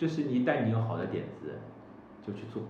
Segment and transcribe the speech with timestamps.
[0.00, 1.52] 就是你一旦你有好的点子，
[2.26, 2.60] 就去做。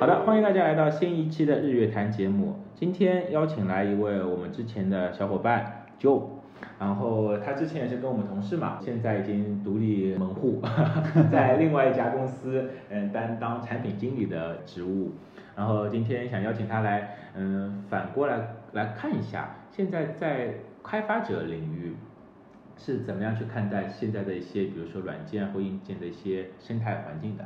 [0.00, 2.56] 好的，欢迎大家来到新一期的日月谈节目。
[2.74, 6.22] 今天邀请来一位我们之前的小伙伴 Joe，
[6.78, 10.62] 然后他之前也是跟我们同事嘛，现在已经独立门户，
[11.30, 15.12] 在另外一家公司嗯担当产品经理的职务。
[15.54, 21.94] 然后今天想邀请他来，嗯，反过来来看一下，现在在开发者领域
[22.76, 27.44] 是怎么样去看待现在的一些，比如说软件或硬件的一些生态环境的。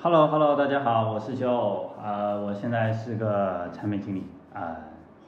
[0.00, 4.76] Hello Hello，大家好，我是 Joe，啊、我现在是个产品经理，啊、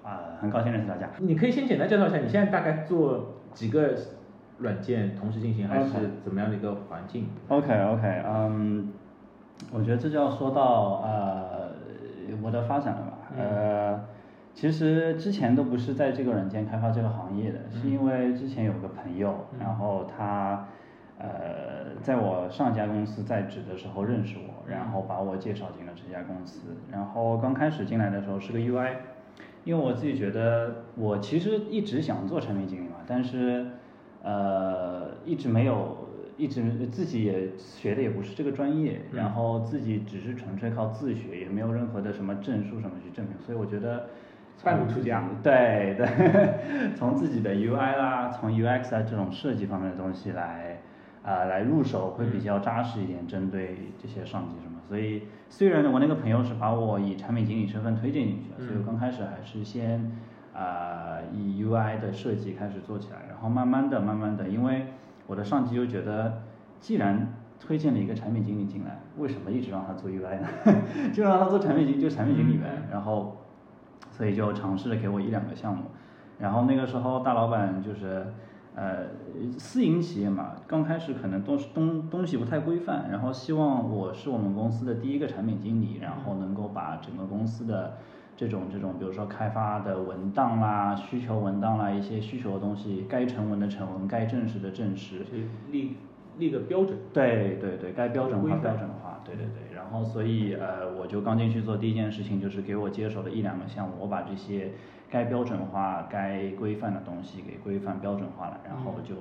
[0.02, 1.08] 啊、很高兴认识大家。
[1.18, 3.94] 你可以先简单介绍一下，你现在大概做几个
[4.58, 5.90] 软件同时进行，还是
[6.24, 8.92] 怎么样的一个环境？OK OK，嗯，
[9.72, 11.70] 我觉得这就要说到呃
[12.42, 14.00] 我的发展了吧，呃，
[14.54, 20.66] 其实之前都不是在这个软件开发这个行业的，是因为之前有个朋友，然后他。
[21.16, 26.74] 呃，在我上一家公司在职的时候认识我，然后把我介绍进了这家公司。
[26.90, 28.96] 然后刚开始进来的时候是个 UI，
[29.62, 33.64] 因为我自己觉得我其实一直想做产品经理嘛，但是
[34.24, 35.96] 呃一直没有，
[36.36, 44.08] 一直自己也学的也不是这个专业，嗯然后自己只是纯粹靠自学，也没有任何的什么证书什么去证明，所以我觉得。
[44.64, 50.78] 半路出家对对， 从自己的 UI 啦，从 UX 啊这种设计方面的东西来，
[51.22, 54.80] 啊、来入手会比较扎实一点，针对这些上级什么。
[54.88, 60.12] 所以虽然呢，我那个朋友是把我以产品经理身份推荐进去的，所以我刚开始还是先
[60.54, 64.86] 啊、以 UI 的设计开始做起来，然后慢慢的、慢慢的，因为
[65.26, 66.42] 我的上级又觉得，
[66.80, 70.48] 既然推荐了一个产品经理进来，为什么一直让他做 UI 呢？
[71.12, 72.66] 就让他做产品经理，就产品经理呗。
[72.90, 73.36] 然后。
[74.16, 75.86] 所以就尝试着给我一两个项目，
[76.38, 78.24] 然后那个时候大老板就是，
[78.76, 79.06] 呃，
[79.58, 87.96] 私营企业嘛，刚开始可能东东东西不太规范，然后希望我是我们公司的第一个产品经理，然后能够把整个公司的
[88.36, 95.96] 这种这种，比如说开发的文档啦、需求文档啦、一些需求的东西，该成文的成文，该正式的正式，去立
[96.38, 96.96] 立个标准。
[97.12, 99.73] 对对对，该标准化标准化，对对对。
[99.94, 104.72] 然后所以呃，我就刚进去做第一件事情就是给我接手了一两个项目，我把这些
[105.08, 109.14] 该标准化、该规范的东西给规范标准化了，然后就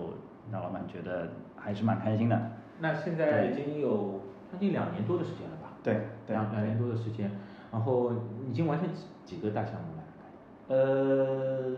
[0.52, 2.54] 让老板觉得还是蛮开心的。
[2.80, 5.74] 那现在已经有将近两年多的时间了吧？
[5.84, 7.30] 对对两两年多的时间，
[7.72, 8.12] 然后
[8.50, 10.76] 已经完成几几个大项目了？
[10.76, 11.78] 呃，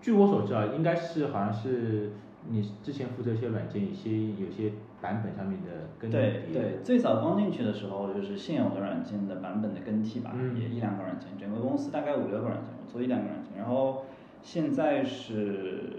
[0.00, 2.12] 据我所知啊，应该是好像是
[2.48, 4.70] 你之前负责一些软件，一些有些
[5.00, 14.04] 版本上面的更对迭对，最早刚进去的时候就是现有的软件的版本的更替吧，嗯也一两个软件，整个公司大概五六个软件，我做一两个软件，然后
[14.42, 15.90] 现在是，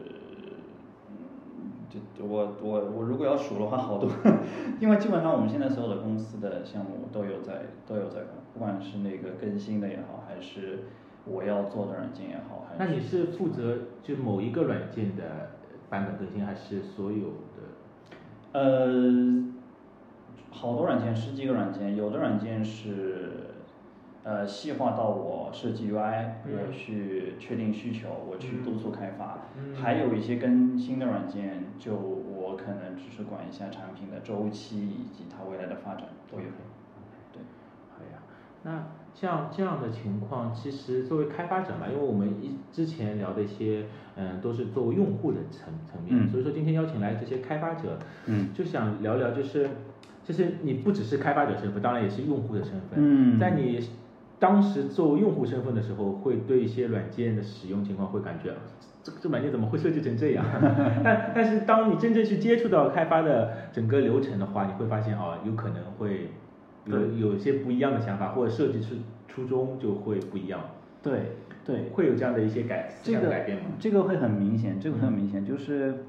[1.09, 4.09] 嗯，就我我我如果要数的话，好多，
[4.81, 10.79] 因为基本上我们现在所有的公司的项目都有在都有在干，不管是那个更新的也好，还是
[11.25, 15.51] 我要做的软件也好，还那你是负责就某一个软件的
[15.89, 17.46] 版本更新，还是所有的？
[18.53, 19.43] 呃，
[20.49, 23.51] 好多软件，十几个软件，有的软件是
[24.23, 26.57] 呃细化到我设计 UI，、嗯。
[26.59, 29.75] 我去确定需求，我去督促开发，嗯。
[29.75, 36.45] 还有一些更新的软件，就我可能只是管一下产品的周期以及它未来的发展都有。
[38.63, 43.85] 那像这样的情况，其实作为开发者嘛，因为我们一之前聊的一些，
[44.15, 49.69] 嗯，都是作为用户的层层面，嗯所以说今天邀请来这些开发者，嗯就想聊聊，就是，
[50.23, 53.89] 就是你不只是开发者身份，当然也是用户的身份，嗯在你
[54.39, 58.57] 当时作为用户身份的时候，会对一些软件的使用情况会感觉，啊
[59.01, 60.45] 这这软件怎么会设计成这样？
[61.03, 66.29] 但但是当你真正去接触到开发的整个流程的话，你会发现哦，有可能会
[66.87, 68.95] 有有一些不一样的想法，或者设计初
[69.27, 70.59] 初衷就会不一样，
[71.03, 71.33] 对
[71.65, 73.65] 对，会有这样的一些改这个想改变吗？
[73.79, 76.05] 这个会很明显，这个很明显，就是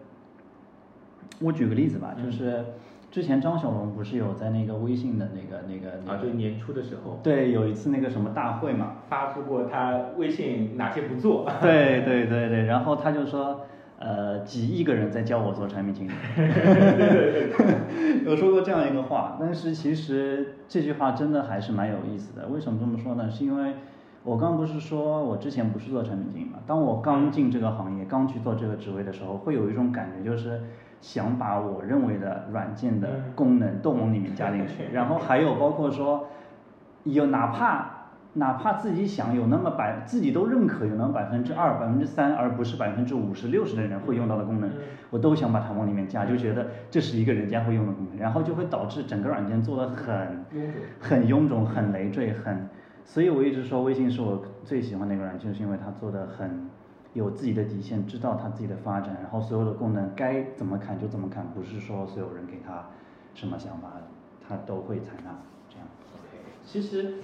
[1.41, 2.25] 我举个例子吧，嗯。
[2.25, 2.65] 就是
[3.11, 13.63] 之前张小龙不是有在那个微信的那个那个那啊，就是年初的时候，对，有一次那个什么大会嘛，发布过他微信哪些不做，对对对对，然后他就说，
[13.99, 16.13] 呃，几亿个人在教我做产品经理，
[18.25, 22.47] 有说过这样一个话，但是其实这句话真的还是蛮有意思的。
[22.47, 23.29] 为什么这么说呢？
[23.29, 23.75] 是因为
[24.23, 30.61] 我刚不是说我之前不是做产品经理嘛，当我刚进这个行业，刚去做这个职位的时候，会有一种感觉，就是
[31.01, 36.29] 想把我认为的软件的功能都往里面加进去， 然后还有包括说，
[37.03, 37.98] 有哪怕
[38.35, 44.71] 哪怕自己想有那么百，自己都认可有那么百分之二、百分之三，而不是百分之五十、六十的人会用到的功能，
[45.11, 50.45] 我都想把它往里面加，就觉得这是一个人家会用的功能，然后就会导致整个软件做的很
[51.01, 52.69] 很臃肿、很累赘、很，
[53.05, 56.69] 所以我一直说微信是我最喜欢的一个软件，就是因为它做的很
[57.15, 62.87] 有自己的底线，知道它自己的发展，然后所有的功能该怎么砍就怎么砍，不是说所有人给他
[63.35, 63.95] 什么想法，
[64.47, 65.35] 他都会采纳。
[65.69, 65.87] 这样。
[66.15, 67.15] OK，其实。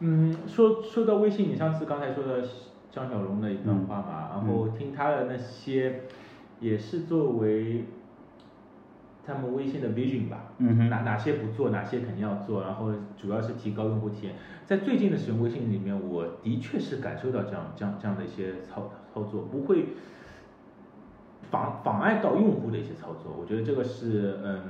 [0.00, 2.44] 嗯，说说到微信，你上次刚才说的
[2.90, 6.02] 张小龙的一段话嘛，然后听他的那些，
[6.60, 7.84] 也是作为
[9.24, 14.34] 他们微信的 vision 吧，哪哪些不做，哪些肯定要做，然后主要是提高用户体验。
[14.66, 19.86] 在最近的使用微信里面，我的确是感受到这样这样这样的一些操操作，不会
[21.50, 23.34] 妨妨碍到用户的一些操作。
[23.40, 24.60] 我觉得这个是嗯，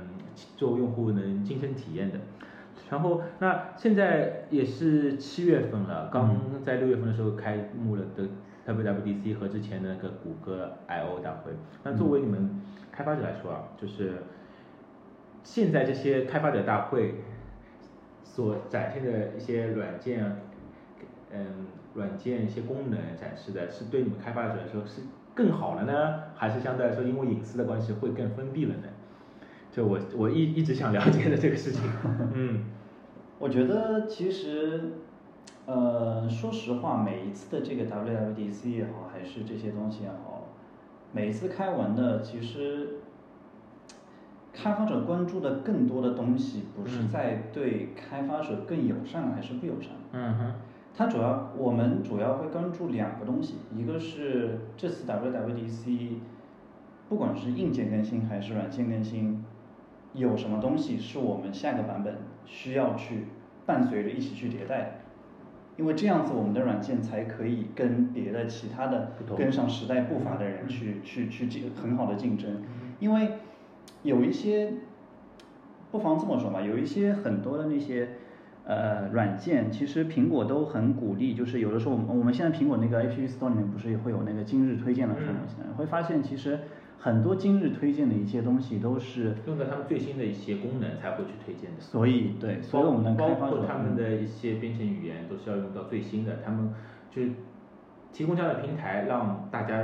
[0.55, 2.19] 作为用户能亲身体验的。
[2.89, 8.27] 然后，那现在也是七月份了，刚在六月份的时候开幕了的
[8.67, 11.51] WWDC 和之前的那个谷歌 I/O 大会。
[11.83, 12.61] 那作为你们
[12.91, 14.23] 开发者来说啊，就是
[15.43, 17.23] 现在这些开发者大会
[18.23, 20.41] 所展现的一些软件，
[21.31, 21.65] 嗯，
[21.95, 25.01] 软件一些功能展示的，是对你们开发者来说是
[25.33, 28.83] 更好了呢，还是相对来说因为隐私的关系会更封闭了呢？
[29.71, 31.81] 就我我一一直想了解的这个事情，
[32.33, 32.63] 嗯，
[33.37, 34.93] 我觉得其实，
[35.65, 40.43] 呃，说实话，每一次的这个 WWDC 也好，还是这些东西也好，
[41.11, 43.01] 每一次开完的，其实
[44.53, 50.53] 开发者关注的更多的东西，不是在对开发者更友善还是不友善，嗯哼，
[50.95, 56.19] 它主要我们主要会关注两个东西，一个是这次 WWDC，
[57.09, 59.43] 不管是硬件更新还是软件更新。
[60.13, 62.15] 有什么东西是我们下个版本
[62.45, 63.25] 需要去
[63.65, 64.91] 伴随着一起去迭代的？
[65.77, 72.63] 因为这样子我们的软件才可以跟别的其他的跟上时代步伐的人去去去竞很好的竞争。
[72.99, 73.33] 因为
[74.03, 74.73] 有一些，
[75.91, 78.09] 不妨这么说吧，有一些很多的那些
[78.65, 86.59] 呃软件，其实苹果都很鼓励，就是有的时候我们我们现在苹果那个 App Store 里面不是也会有那个今日推荐的功能，会发现其实。
[86.99, 96.73] 很多今日推荐的一些东西都是用到他们最新的一些功能才会去推荐的，所以对，所以我们的包括他们的一些编程语言都是要用到最新的，他们
[97.11, 97.31] 就是
[98.11, 99.83] 提供这样的平台让大家，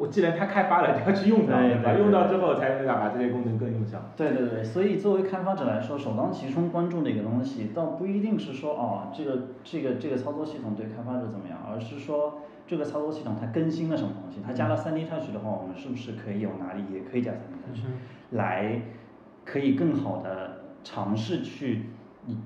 [0.00, 1.92] 我既然他开发了就要去用到，对吧？
[1.92, 4.10] 用到之后才能把这些功能更用上。
[4.16, 12.40] 对对对，所以作为开发者来说，首当其冲关注的一个东西，倒不一定是说哦，这个这个这个操作系统对开发者怎么样，而是说。
[12.66, 14.38] 这个操作系统它更新了什么东西？
[14.46, 17.82] 它加了 3D Touch 的话，我们是不是可以有哪里也可以加 3D Touch，
[18.30, 18.80] 来
[19.44, 21.86] 可以更好的尝试去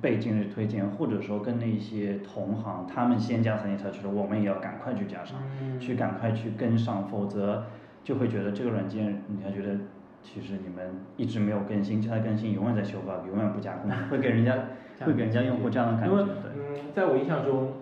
[0.00, 5.38] 被今日推荐，或者说跟那些同行他们先加三 D Touch 的，我们也要赶快去加上，
[5.79, 7.67] 去赶快去跟上，否则
[8.03, 9.76] 就会觉得这个软件，你还觉得
[10.23, 14.55] 其实你们一直没有更新，现在更新永远在修 bug，永远不加工，会给人家
[15.05, 16.17] 会给人家用户这样的感觉。
[16.17, 16.25] 对，
[16.56, 17.73] 嗯，在我印象中。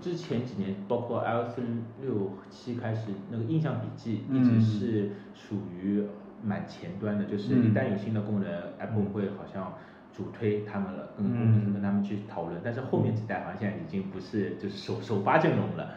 [0.00, 1.58] 之前几年，包括 iOS
[2.00, 6.04] 六七开始，那个印象笔记一直是属于
[6.40, 8.48] 蛮前端的，就是一旦有新的功能
[8.78, 9.74] ，Apple 会好像
[10.12, 12.60] 主推他们了，跟工程师跟他们去讨论。
[12.62, 15.94] 但是后面几代好像现在已经不是就是首首发阵容了，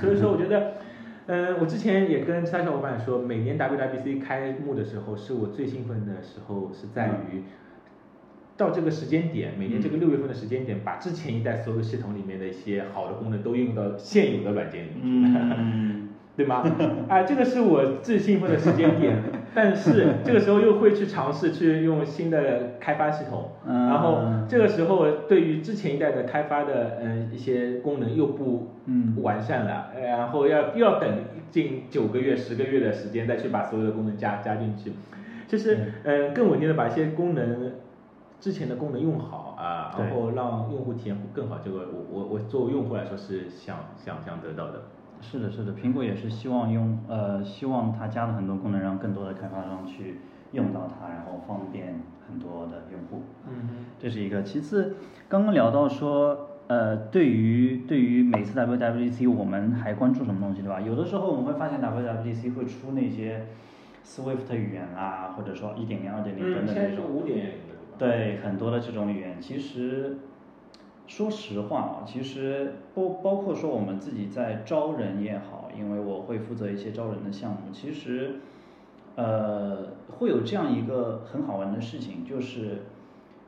[0.00, 0.74] 所以说我觉得，
[1.26, 7.42] 嗯， 我之前也跟其他小伙伴说，每年 WWDC 开幕的时候，是我最兴奋的时候，是在于。
[8.56, 16.08] 到这个时间点，每年这个六月份的时间点，把之前一代所有系统里面的一些好的功能都应用到现有的软件里面，
[16.38, 16.62] 对吗？
[17.08, 19.16] 啊，这个是我最兴奋的时间点。
[19.54, 24.18] 但是这个时候又会去尝试去用新的开发系统，然后
[24.48, 28.68] 这个时候对于之前一代的开发的嗯一些功能又不
[29.22, 31.08] 完善了，然后要又要等
[31.50, 34.92] 近九个月、十个月的时间再去把所有的功能加加进去，
[35.46, 37.72] 就是嗯更稳定的把一些功能。
[38.40, 44.82] 之前的功能用好啊，然后让用户体验更好，这个我我我作为用户来说是想想想得到的。
[45.30, 50.18] 是的，是的，苹果也是希望用呃希望它加了很多功能，让更多的开发商去
[50.52, 53.24] 用到它，然后方便很多的用户。
[53.48, 54.42] 嗯这是一个。
[54.42, 54.96] 其次，
[55.28, 60.80] 刚刚聊到说呃对于对于每次 WWDC 我们还关注什么东西对吧？
[60.80, 63.46] 有的时候我们会发现 WWDC 会出那些
[64.04, 67.06] Swift 语言啦，或者说一点零、二点零等等这种。
[67.06, 67.52] 五点。
[67.96, 70.16] 对很多的这种语言，其实
[71.06, 78.36] 说实话啊，其实包包括说我们自己在招人也好，因为我会负责一些招人的项目，其实
[79.16, 82.82] 呃会有这样一个很好玩的事情，就是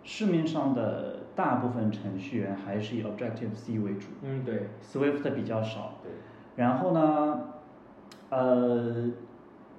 [0.04, 5.94] 市面上的大部分程序员还是以 Objective C 为主，嗯，对，Swift 比较少。
[6.02, 6.12] 对，
[6.56, 7.40] 然后呢，
[8.30, 9.10] 呃，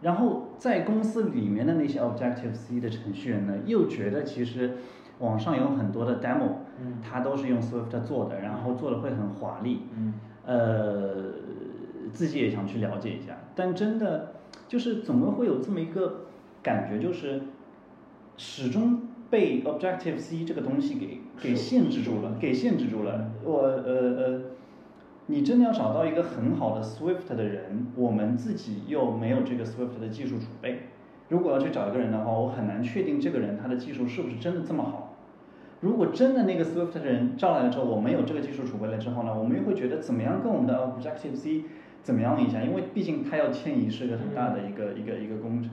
[0.01, 4.77] 然后在公司里面的那些 Objective C 的程序员呢，又觉得其实
[5.19, 6.49] 网上有很多的 demo，
[6.79, 6.99] 嗯。
[7.01, 10.13] 它都是用 Swift 做的，然后做的会很华丽，嗯。
[10.45, 11.33] 呃，
[12.13, 14.33] 自己也想去了解一下，但真的
[14.67, 16.21] 就是怎么会有这么一个
[16.63, 17.41] 感觉，就是
[18.37, 23.31] 始终被 Objective C 这个东西给给限制住了，给限制住了。
[23.43, 24.41] 我呃呃，
[25.27, 30.83] 你真的要找到一个很好的 Swift 的人，我们自己又没有这个 Swift 的技术储备。
[31.29, 35.17] 如果要去找一个人的话，我很难确定这个人他的技术是不是真的这么好。
[35.81, 41.65] 如果真的那个 Swift 的人招来了之后，我们有这个技术储备了之后呢，我们又会觉得怎么样跟我们的 Objective C
[42.01, 42.61] 怎么样一下？
[42.61, 45.71] 因为毕竟它要迁移是个很大的一个、一个一个工程，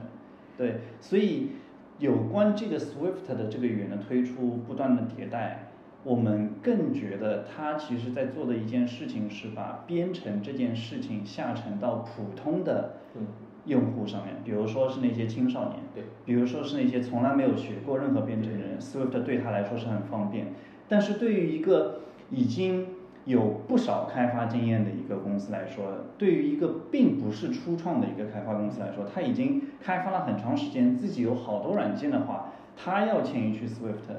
[0.57, 1.51] 对，所以
[1.97, 5.64] 有关这个 Swift 的这个语言的推出，不断的迭代，
[6.05, 13.27] 我们更觉得他其实在做的一件事情是把编程这件事情下沉到普通的嗯。
[13.65, 20.53] 用户上面，比如说是那些青少年，对，比如说是那些从来没有学过任何编程的人，Swift 对他来说是很方便。
[20.87, 22.85] 但是对于一个已经
[23.25, 34.13] 有不少开发经验的一个公司来说，对于一个并不是初创的一个开发公司来说，他已经开发了很长时间，自己有好多软件的话，他要迁移去 Swift，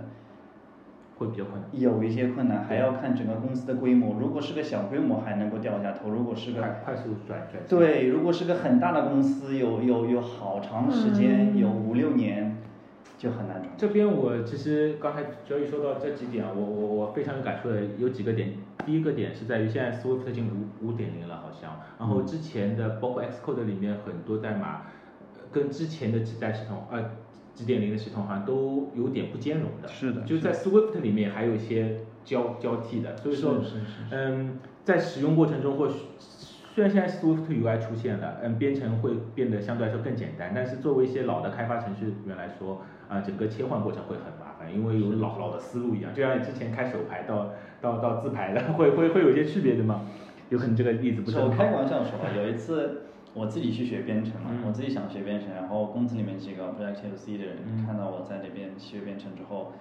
[1.19, 1.71] 会比较困难。
[1.73, 4.19] 有一些困难，还要看整个公司的规模。
[4.21, 12.59] 如果是个小规模，还能够掉下头；如果是个快快速转转，对，如果是个很大的公司，有有有好长时间，有五六年，
[13.17, 13.73] 就很难转。
[13.77, 18.53] 这边我其实刚才周一说到这几点啊，我我我非常有感触的有几个点。
[18.85, 24.83] 第一个点是在于现在 Swift 已经五五点零了，好像，然后之前的包括 Xcode 里面很多代码，
[25.35, 27.03] 呃跟之前的几代系统呃
[27.57, 29.89] 几点零的系统好像都有点不兼容的。
[29.89, 35.97] 是的就在 Swift 里面还有一些交交替的，所以说是是是嗯，在使用过程中，或许
[36.75, 50.03] 虽然现在 Swift UI 出现了，嗯，编程会变得相对来说更简单，但是作为一些老的开发程序员来说，啊、整个切换过程会很麻烦，因为有老老的思路一样，就像你之前开手牌到到到自排的，会会会有一些区别的嘛？
[50.51, 53.03] 有可能这个例子不是很好我开玩笑说吧，有一次
[53.37, 54.65] 我自己去学编程嘛，嗯。
[54.67, 57.85] 我自己想学编程，然后公司里面几个 Objective C 的人、嗯。
[57.87, 59.73] 看到我在那边学编程之后，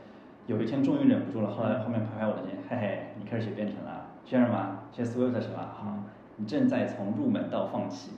[0.47, 4.79] 有一天终于忍不住了，后来后面拍拍我的肩，嘿嘿，你开始学编程了，学什么？
[4.91, 5.73] 学 Swift 是吧？
[5.73, 6.03] 好，
[6.37, 8.11] 你正在从入门到放弃，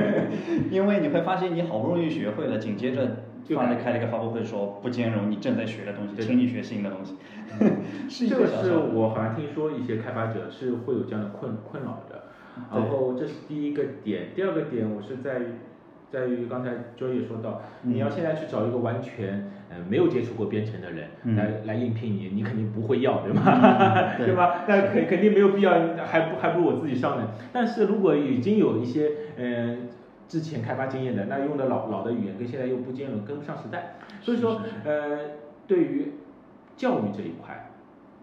[0.72, 7.14] 因为你会发现你好不容易学会了，紧接着就改发了开了一个发布会说不兼容你正在学的东西，请你学新的东西，
[8.08, 12.25] 是一这个是我好像听说一些开发者是会有这样的困困扰的，对
[12.72, 15.44] 然后这是第一个点，第二个点我是在于
[16.10, 23.42] 在于刚才周也说到，嗯你要现在去找一个完全呃没有接触过编程的人嗯来来应聘你，你肯定不会要，对吧？
[23.46, 24.64] 嗯 对对吧？
[24.68, 25.72] 那肯肯定没有必要，
[26.04, 27.30] 还不还不如我自己上呢。
[27.52, 29.76] 但是如果已经有一些嗯、呃
[30.28, 35.18] 之前开发经验的，那用的老老的语言跟现在又不兼容，跟不上时代，所以说呃
[35.68, 36.14] 对于
[36.76, 37.70] 教育这一块，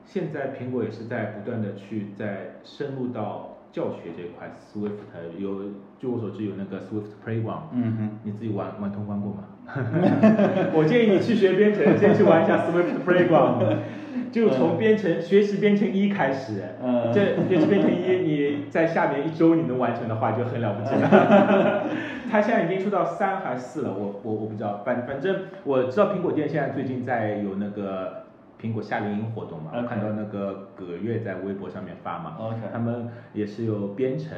[0.05, 5.01] 现在苹果也是在不断的去在深入到教学这一块，Swift
[5.39, 5.63] 有，
[5.99, 8.19] 据我所知有那个 Swift Playground，嗯哼。
[8.23, 9.43] 你自己玩玩通关过吗？
[10.75, 13.77] 我建议你去学编程，先去玩一下 Swift Playground，
[14.31, 16.61] 就从编程学习编程一开始。
[16.83, 21.83] 嗯这学习编程一，你在下面一周你能完成的话，就很了不起了。
[22.29, 28.22] 它现在已经出到三还是四了，我我我不知道，反反正我知道苹果店现在最近在有那个
[28.63, 34.31] 苹果夏令营活动嘛，我看到那个葛月在微博上面发嘛 OK 他们也是有编程，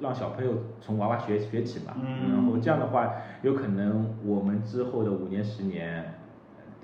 [0.00, 2.32] 让小朋友从娃娃学学起嘛，嗯。
[2.32, 6.14] 然后这样的话，有可能我们之后的五年十年，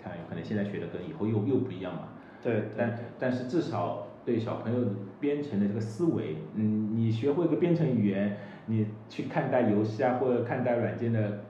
[0.05, 2.09] 看有可能现在学的跟以后又又不一样嘛，
[2.43, 2.63] 对对。
[2.77, 4.87] 但但是至少对小朋友
[5.19, 11.41] 编程的这个思维，嗯，你学会一个编程语言，你去看待游戏啊或者看待软件的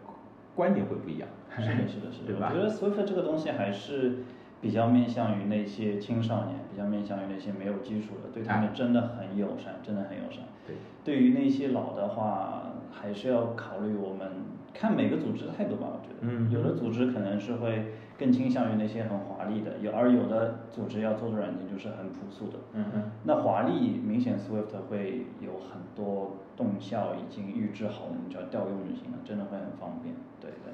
[0.55, 1.29] 观点会不一样。
[1.59, 2.27] 是的，是的，是的。
[2.33, 2.51] 对吧？
[2.51, 4.23] 我觉得 Swift 这个东西还是
[4.63, 10.45] 比较面向于那些青少年，比较面向于那些没有基础的，对他们真的很友善，真的很友善。
[10.67, 14.29] 对，对于那些老的话，还是要考虑我们
[14.73, 15.89] 看每个组织的态度吧。
[15.93, 22.59] 我觉得，嗯有的组织可能是会更倾向于那些很华丽的，有而有的组织要做的软件就是很朴素的。
[22.75, 23.03] 嗯哼。
[23.25, 30.15] 那华丽明显 Swift 会有很多动效已经预制好，我们只要调用就行了，真的会很方便。
[30.41, 30.73] 对对。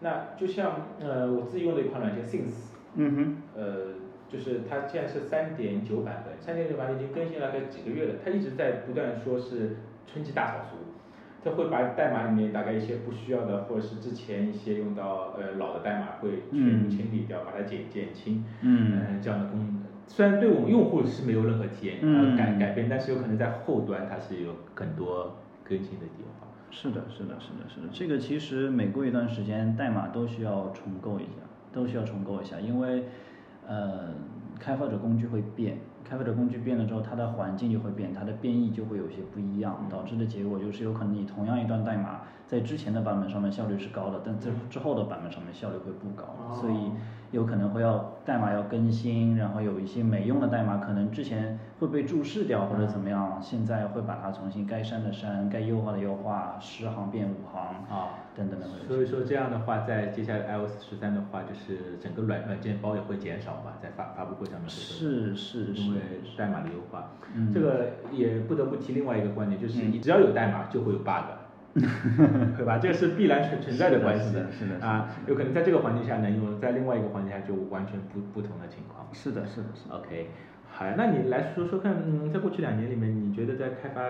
[0.00, 3.36] 那就像呃我自己用的一款软件 Things，嗯哼。
[3.54, 3.94] 呃，
[4.28, 10.76] 就是它现在是三点九版本，三点九版本已经更新了大概几个月了，它一直在不断说是春季大扫除，
[11.44, 22.00] 它会把代码里面大概一些不需要的，或者是之前一些用到呃老的代码会全部嗯清理掉，把它减减轻，嗯呃这样的功能虽然对我们用户是没有任何体验
[22.36, 26.48] 改改变，但是有可能在后端它是有很多更新的地方。
[26.70, 27.86] 是的，是的，是的，是的。
[27.92, 33.04] 这个其实每过一段时间，代码都需要重构一下，都需要重构一下，因为
[33.66, 34.08] 呃，
[34.58, 46.92] 开发者工具会变，开发者工具变了之后，它的环境就会变，它的变异就会有些不一样，导致的结果就是有可能你同样一段代码在之前的版本上面效率是高的，但这之后的版本上面效率会不高，所以
[47.32, 58.86] 有可能会要代码要更新，然后有一些没用的代码可能之前会被注释掉或者怎么样，现在会把它重新该删的删，该优化的优化，十行变五行啊等等等等。
[58.86, 66.00] 所以说这样的话，在接下来 iOS 十三的话，就是整个软软件包也会减少嘛，在发发布会上面是是是因为
[66.36, 67.50] 代码的优化，嗯。
[67.50, 71.32] 这个也不得不提另外一个观点，就是你只要有代码就会有 bug，
[71.74, 72.78] 对吧？
[72.78, 79.06] 这个是必然存存在的关系是的是的啊，有可能在这个环境下能用，在另外一个环境下就完全不不同的情况。
[79.12, 79.96] 是的是的是的。
[79.96, 80.28] OK，
[80.70, 84.02] 好呀，那你来说说看，嗯，在过去两年里面，你觉得在开发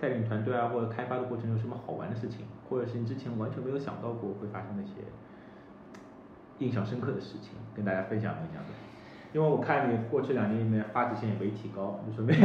[0.00, 4.94] 带领团队啊，或者开发的过程有什么好玩的事情，或者是你之前完全没有想到过会发生的一些
[6.58, 8.87] 印象深刻的事情，跟大家分享分享的。
[9.34, 12.34] 因为我看你过去两年里面发际线也没提高，就说明，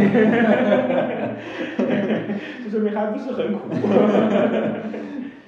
[2.64, 3.70] 就说明还不是很苦。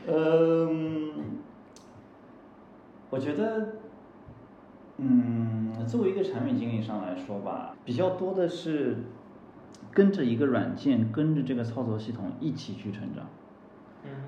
[0.07, 1.11] 嗯，
[3.11, 3.67] 我觉得，
[4.97, 8.95] 嗯，作为一个产品经理上来说吧，比较多的是
[9.91, 13.25] 跟着一个软件，跟着这个操作系统一起去成长。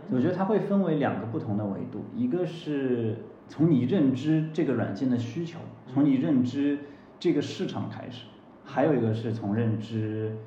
[0.09, 6.79] 我觉得它会分为两个不同的维度，一个是从你认知这个软件的需求，从你认知
[7.19, 8.25] 这个市场开始，
[8.63, 10.37] 还有一个是从认知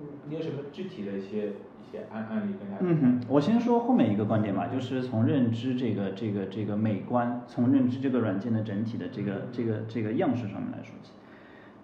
[0.00, 2.80] 嗯你有什么具体的一些一些案案例跟大家？
[2.80, 11.12] 嗯哼，我先说后面一个观点吧，就是从认知这个这个这个美观，从认知这个软件的整体的这个这个这个样式上面来说起，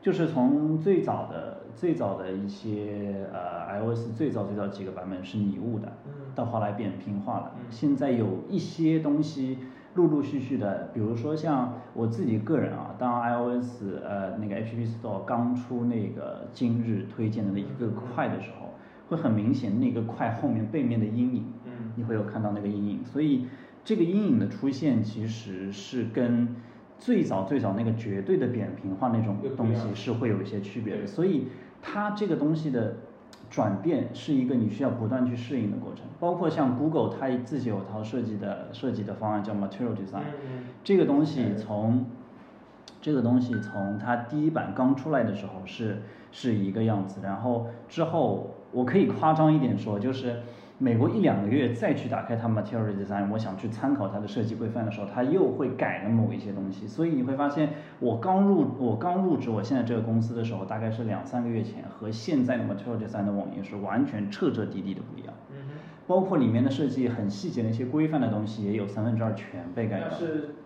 [0.02, 6.12] 就是从最早的最早的一些呃 iOS 最早最早几个版本是拟物的，嗯。
[6.34, 7.66] 到后来扁平化了，嗯。
[7.70, 9.58] 现在有一些东西
[9.94, 18.74] 陆陆续续的，比如说像我自己个人啊，当 iOS 呃那个 App Store 刚出那个今日推荐的那一个块的时候，
[19.08, 21.70] 会很明显那个块后面背面的阴影，嗯。
[21.96, 23.46] 你会有看到那个阴影，所以
[23.84, 26.54] 这个阴影的出现其实是跟
[26.98, 31.48] 最早最早那个绝对的扁平化那种东西是会有一些区别的，所以
[31.82, 32.96] 它这个东西的
[33.50, 42.06] 转变是一个你需要不断去适应的过程，包括像 Google 它自己有套设计的设计的方案叫 Material Design，嗯这个东西从
[43.02, 50.42] 这个东西从它第一版刚出来的时候是是一个样子，然后之后我可以夸张一点说，就是
[50.82, 65.34] 每过一两个月再去打开它 Material Design，我想去参考它的设计规范的时候，它又会改了某一些东西，所以你会发现，我刚入我刚入职我现在这个公司的时候，大概是两三个月前，和现在的 Material Design 的网页是完全彻彻底底的不一样。
[65.50, 65.56] 嗯
[66.06, 70.08] 包括里面的设计很细节的一些规范的东西，也有三分之二全被改掉。
[70.08, 70.56] 了是，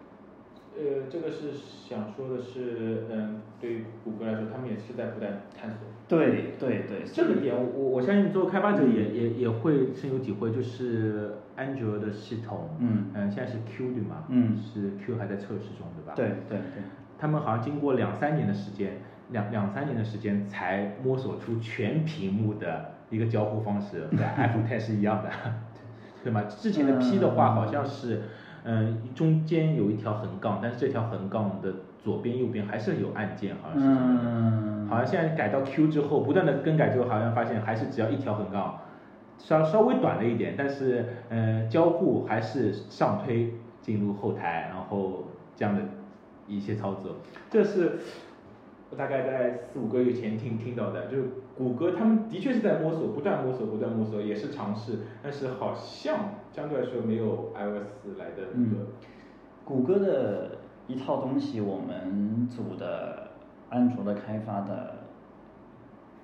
[0.76, 1.52] 呃，这个是
[1.88, 5.78] 想说的是，嗯，对于谷歌来说，他们也是在不断探索。
[6.06, 14.24] 对对对，这个点，我我相信作为开发者也也也会深有体会，就是安卓的系统，嗯嗯，现在是 Q 对吗？
[14.28, 16.12] 嗯是 Q 还在测试中，对吧？
[16.16, 16.82] 对对对，
[17.18, 18.98] 他们好像经过两三年的时间，
[19.30, 25.30] 两两三年的时间才摸索出全屏幕的一个交互方式，跟 iPhone Ten 是一样的，
[26.22, 26.42] 对吗？
[26.42, 28.22] 之前的 P 的话好像是，嗯，
[29.14, 31.72] 中间有一条横杠，但是这条横杠的
[32.02, 34.30] 左边右边还是有按键，好像是这么的。
[34.30, 38.80] 嗯，好像现在改到 Q 之后，不断的更改之后，好像发现还是只要一条横杠，
[39.38, 45.24] 稍稍微短了一点，但是呃交互还是上推进入后台，然后
[45.54, 45.82] 这样的
[46.48, 47.16] 一些操作，
[47.50, 47.98] 这是
[48.90, 51.24] 我大概在四五个月前听听到的，就是
[51.56, 58.86] 谷歌他们的确是在摸索，不断摸索，不断摸索，也是尝试，但是好像相对来说没有 iOS 来的那个。
[59.64, 63.28] 谷歌的一套东西，我们组的
[63.70, 64.96] 安卓的开发的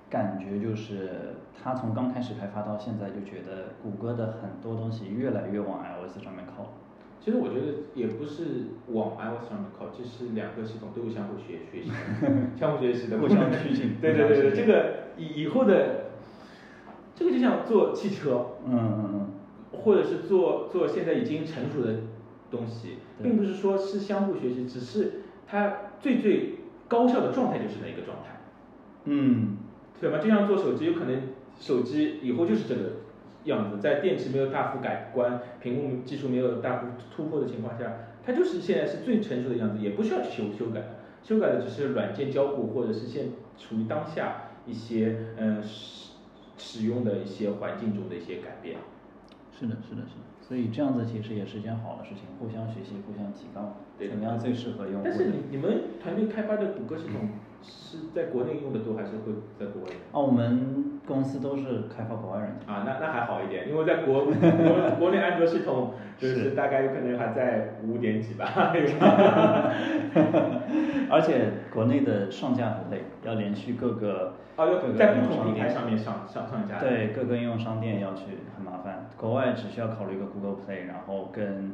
[0.09, 6.67] 感觉就是，他从刚开始开发到现在，就觉得谷歌的很多东西越来越往 iOS 上面靠。
[7.23, 8.43] 其实我觉得也不是
[8.87, 11.91] 往 iOS 上面靠，就是两个系统都有相互学学习，
[12.59, 16.05] 相互学习的，互相趋近对对对对，这个以以后的，
[17.15, 19.29] 这个就像做汽车，嗯嗯嗯，
[19.71, 21.97] 或者是做做现在已经成熟的
[22.49, 26.55] 东西，并不是说是相互学习，只是它最最
[26.87, 28.41] 高效的状态就是那一个状态，
[29.05, 29.57] 嗯，
[29.99, 30.17] 对吧？
[30.17, 31.21] 就像做手机，有可能
[31.59, 32.81] 手机以后就是这个
[33.45, 37.93] 样子，在电池没有大幅改观、屏幕技术没有大幅突破的情况下，
[38.25, 40.81] 它就是现在是最成熟的样子，也不需要去修修改。
[41.23, 43.27] 修改的只是软件交互或者是现
[43.57, 46.13] 处于当下一些嗯使
[46.57, 48.77] 使用的一些环境中的一些改变。
[49.51, 50.25] 是的，是的，是的。
[50.41, 55.01] 所以这样子其实也是一件好的事情，互相学习，互相提高，对怎么样最适合用。
[55.03, 57.29] 但是你你们团队开发的谷歌系统
[57.63, 59.89] 是在国内用的多，还是会在国外？
[60.11, 62.67] 啊，我们公司都是开发国外软件。
[62.67, 64.31] 啊，那那还好一点，因为在国 国
[64.99, 68.45] 国内安卓系统就是大概有可能还在五点几吧。
[71.09, 76.79] 而且国内的上架很累，要连续各个哦，各个要在应用商不同平台店上面上上上架。
[76.79, 78.23] 对各个应用商店要去
[78.55, 81.73] 很麻烦，国外只需要考虑一个 Google Play，然后跟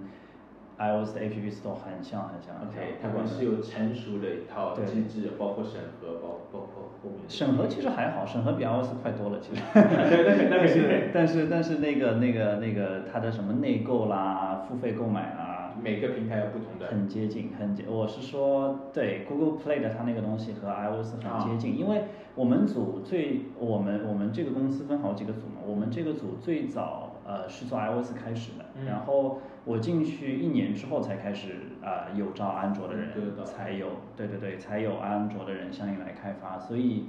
[0.77, 2.55] iOS 的 App Store 很像很像。
[2.61, 9.61] OK，他不管们是有成熟的一套机制，包括审核，包包括后面审核其实还好，审核比 iOS 快多了，其实。
[9.73, 16.87] 但是但是但是那个那个那个它的什么内购啦、付费购买啦，每个平台有不同的。
[16.87, 17.83] 很接近，很接。
[17.87, 22.03] 我是说，对 Google Play 的它那个东西和 iOS 很接近，因为
[22.35, 31.53] 我们组最我们我们这个公司分好几个组嘛，我们这个组最早呃是做 iOS 开始的，嗯然后我进去一年之后才开始
[31.83, 33.09] 啊、呃有招安卓的人
[33.45, 37.07] 才有对对对才有安卓的人相应来开发，所以。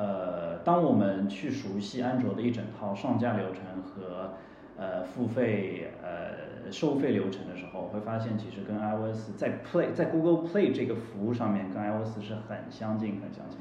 [0.00, 4.34] 呃，当我们去熟悉安卓的一整套上架流程和
[4.76, 13.58] 呃付费呃收费流程的时候，会发现其实跟 iOS 在 Play 在 Google Play 这个服务上面跟 iOS 是很相近很相近，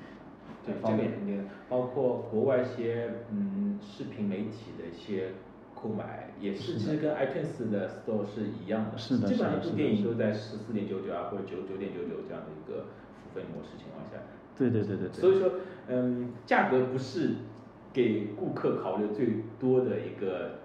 [0.63, 1.09] 对，方便。
[1.09, 5.29] 这个肯定，包括国外一些嗯视频媒体的一些
[5.81, 12.85] 购买，也是其实跟 iTunes 的 Store 是一样的，是的基本上一部电影都在十四点九九啊或者九九点九九这样的一个
[13.21, 14.17] 付费模式情况下。
[14.57, 15.21] 对对对对对。
[15.21, 15.51] 所以说，
[15.87, 17.35] 嗯，价格不是
[17.93, 20.59] 给顾客考虑最多的一个，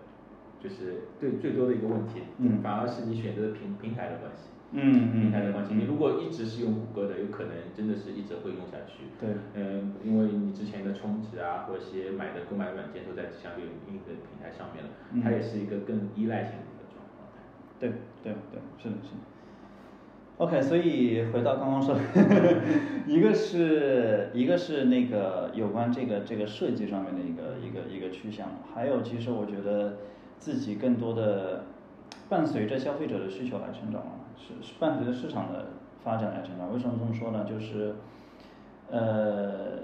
[0.59, 4.49] 就是最最多的一个问题，嗯反而是你选择的平平台的关系。
[4.73, 9.05] 嗯嗯平台的关系，嗯你如果一直是用谷歌的，有可能真的是一直会用下去。
[9.21, 17.29] 对嗯，因为你之前的充值啊，或者一些买的购买软件都在相对应的平台上面了，嗯它也是一个更依赖性的一个状况。
[17.79, 19.21] 对对对，是的，是的。
[20.39, 22.01] OK，所以回到刚刚说的，
[23.07, 29.99] 一个是一个是那个有关这个这个设计上面的一个一个一个趋向，还有其实我觉得
[30.39, 31.67] 自己更多的
[32.29, 35.67] 伴随着消费者的需求来成长嘛，是是伴随着市场的
[36.03, 36.73] 发展来成长。
[36.73, 37.45] 为什么这么说呢？
[37.45, 37.95] 就是
[38.91, 39.79] 呃，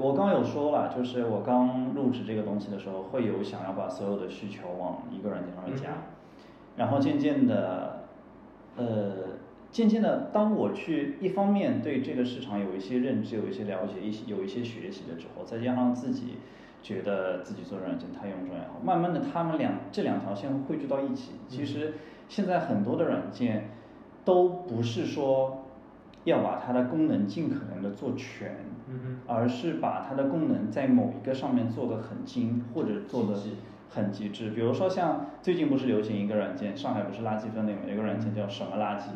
[0.00, 5.88] 我刚刚有说了，就是我刚入职这个东西的时候，会有想要把所有的需求往一个软件上面加，
[6.76, 8.04] 然后渐渐的，
[8.76, 9.12] 呃，
[9.70, 16.38] 渐渐的，当我去一方面对这个市场有一些认知、有一些了解、一些有一些学习了之后，再加上自己
[16.82, 21.32] 觉得自己做软件太用重也好，慢慢的他们两这两条线汇聚到一起。
[21.48, 21.94] 其实
[22.28, 23.70] 现在很多的软件
[24.24, 25.64] 都不是说
[26.24, 28.56] 要把它的功能尽可能的做全，
[28.88, 33.38] 嗯而是把它的功能在某一个上面做的很精，或者做的
[33.90, 34.50] 很极致。
[34.50, 39.08] 比如说像最近不是流行一个软件，上海不是垃圾分类嘛，有个软件叫什么垃圾，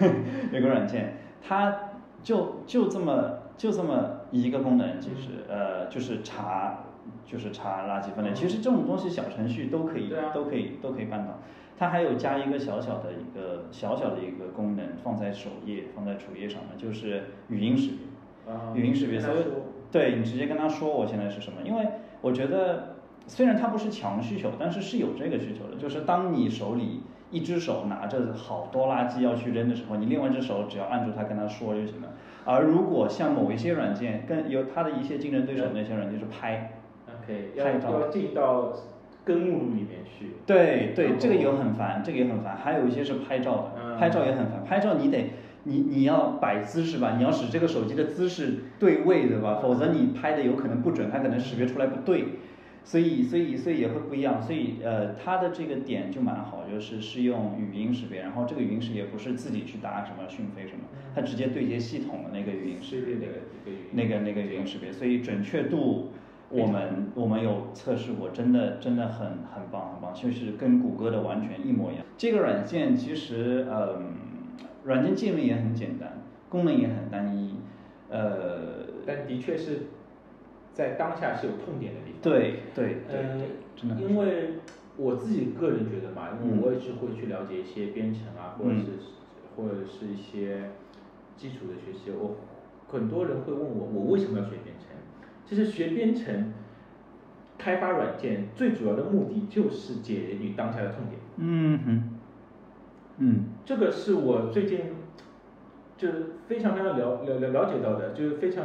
[0.52, 1.14] 有个软件，
[1.46, 1.76] 它
[2.22, 6.80] 就就这么就这么一个功能，其实呃就是查
[7.24, 8.32] 就是查垃圾分类。
[8.34, 11.38] 其实这种东西小程序都可以、啊都可以都可以办到。
[11.80, 18.52] 它还有加一个小小的一个小小的一个功能放在首页放在主页上面，就是语音识别。
[18.52, 19.38] 啊语音识别，所以
[19.90, 21.88] 对你直接跟他说我现在是什么，因为
[22.20, 32.08] 我觉得虽然它不是强需求，但是是有这个需求的，就是当你手里一只手拿着好多垃圾要去扔的时候，你另外一只手只要按住它跟他说就行了。
[32.44, 36.72] 而如果像某一些软件跟有它的一些竞争对手那些软件是拍
[37.22, 38.74] ，OK，要拍照要进到
[39.24, 40.26] 根目录里面去。
[40.46, 42.56] 对对，这个也很烦，这个也很烦。
[42.56, 44.64] 还有一些是拍照的，嗯拍照也很烦。
[44.64, 45.30] 拍照你得，
[45.64, 49.58] 你你要摆姿势吧，你要使这个手机的姿势对位，对吧？
[49.62, 52.24] 否则你拍的有可能不准，它可能识别出来不对。
[52.82, 54.40] 所以所以所以也会不一样。
[54.42, 63.16] 所以呃，它的这个点就蛮好，就是是用语音识别，然后这个语音识别不是自己去打什么讯飞什么，它直接对接系统的那个语音识别
[63.92, 66.10] 那个那个语音识别，所以准确度
[66.50, 72.04] 我们我们有测试过，真的真的很很棒很棒，就是跟谷歌的完全一模一样。
[72.18, 74.14] 这个软件其实嗯，
[74.84, 77.54] 软件界面也很简单，功能也很单一，
[78.08, 79.82] 呃，但的确是
[80.74, 82.20] 在当下是有痛点的地方。
[82.20, 84.54] 对对对嗯对，真的因为
[84.96, 88.86] 我自己个人觉得嘛，因为嗯我也是会去了解一些编程啊，或者嗯是
[89.56, 90.70] 或者是一些
[91.36, 92.10] 基础的学习。
[92.10, 92.36] 我
[92.88, 94.89] 很多人会问我，我为什么要学编程？
[95.50, 96.52] 其实学编程、
[97.58, 101.20] 开发软件最主要的目的就是解决你当下的痛点。
[101.38, 102.02] 嗯哼，
[103.18, 104.78] 嗯这个是我最近
[105.96, 108.64] 就是非常非常了了了了解到的，就是非常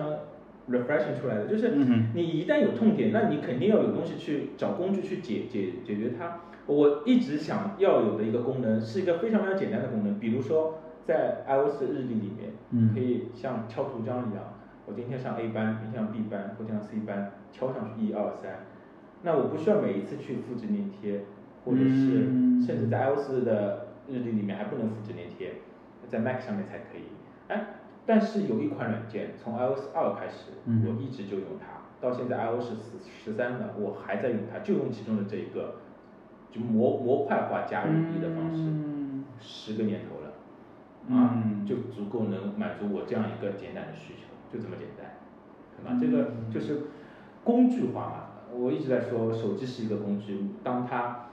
[0.69, 1.71] refreshing 出来的，就是
[2.13, 6.41] 你一旦有痛点，那你肯定要有东西去找工具去解解解决它。
[6.67, 14.53] 我一直想要有的一个功能是一个非常非常简单的功能，比如说在 iOS 的日历里面，嗯可以像敲图章一样，
[14.87, 18.65] 我今天上 A 班，明天上 B 班，后天上 C 班，敲上去一二三，
[19.23, 21.21] 那我不需要每一次去复制粘贴，
[21.63, 22.61] 或者是嗯。
[22.61, 25.53] 甚至在 iOS 的日历里面还不能复制粘贴，
[26.09, 27.03] 在 Mac 上面才可以。
[27.47, 27.65] 哎，
[28.05, 35.75] 但是有一款软件从 iOS 二开始，嗯我一直就用它，到现在 iOS 十十三了，我还在用它，就用其中的这一个，
[36.51, 39.25] 就模模块化加五 D 的方式，嗯。
[39.39, 41.65] 十个年头了，啊，嗯。
[41.65, 45.17] 就足够能满足我这样一个简单的需求，就这么简单，
[45.77, 45.91] 对吧？
[45.91, 46.83] 嗯这个就是
[47.43, 48.21] 工具化嘛。
[48.57, 51.27] 我一直在说，手机是一个工具，当它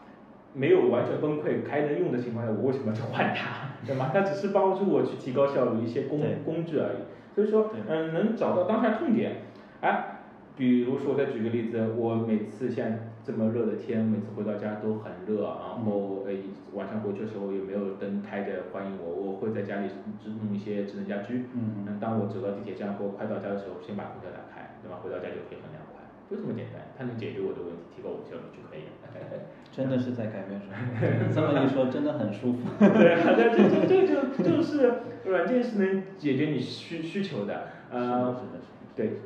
[0.55, 4.11] 没有完全崩溃还能用的情况下，我为什么要去换它， 对吗？
[4.13, 6.97] 它只是帮助我去提高效率一些工工具而已。
[7.35, 9.43] 所以说，嗯，能找到当下痛点，
[9.81, 10.19] 哎，
[10.57, 16.43] 比如说我再举个例子，我每次现在这么热的天，每次回到家都很热，然后诶
[16.75, 19.89] 晚上回去的时候也没有灯开着欢迎我，我会在家里
[20.21, 21.47] 只弄一些智能家居。
[21.55, 24.99] 嗯嗯，当我走到地铁站或快到家的时候，先把空调打开，对吧？
[25.03, 28.99] 回到家就可以很凉快，就这么简单，它能解决我的问题，提高我的效率就可以了。
[29.71, 30.75] 真的是在改变生活。
[31.33, 32.59] 这么一说，真的很舒服。
[32.81, 34.93] 对啊，但这这这就就是
[35.25, 39.21] 软件是能解决你需需求的，呃，是的是的对，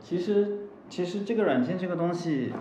[0.00, 2.52] 其实，其实这个软件这个东西，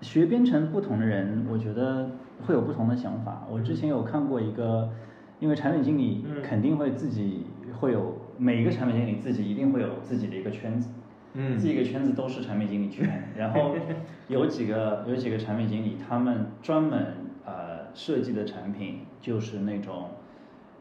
[0.00, 2.10] 学编程不同的人，我觉得
[2.46, 3.46] 会有不同的想法。
[3.50, 4.88] 我之前有看过一个，
[5.40, 7.46] 因为产品经理嗯肯定会自己
[7.78, 10.88] 会有每一个产品经理自己一定会有自己的一个圈子，
[11.34, 13.08] 嗯这个圈子都是产品经理圈。
[13.36, 13.74] 然后
[14.28, 20.10] 有几个有几个产品经理，他们专门呃设计的产品就是那种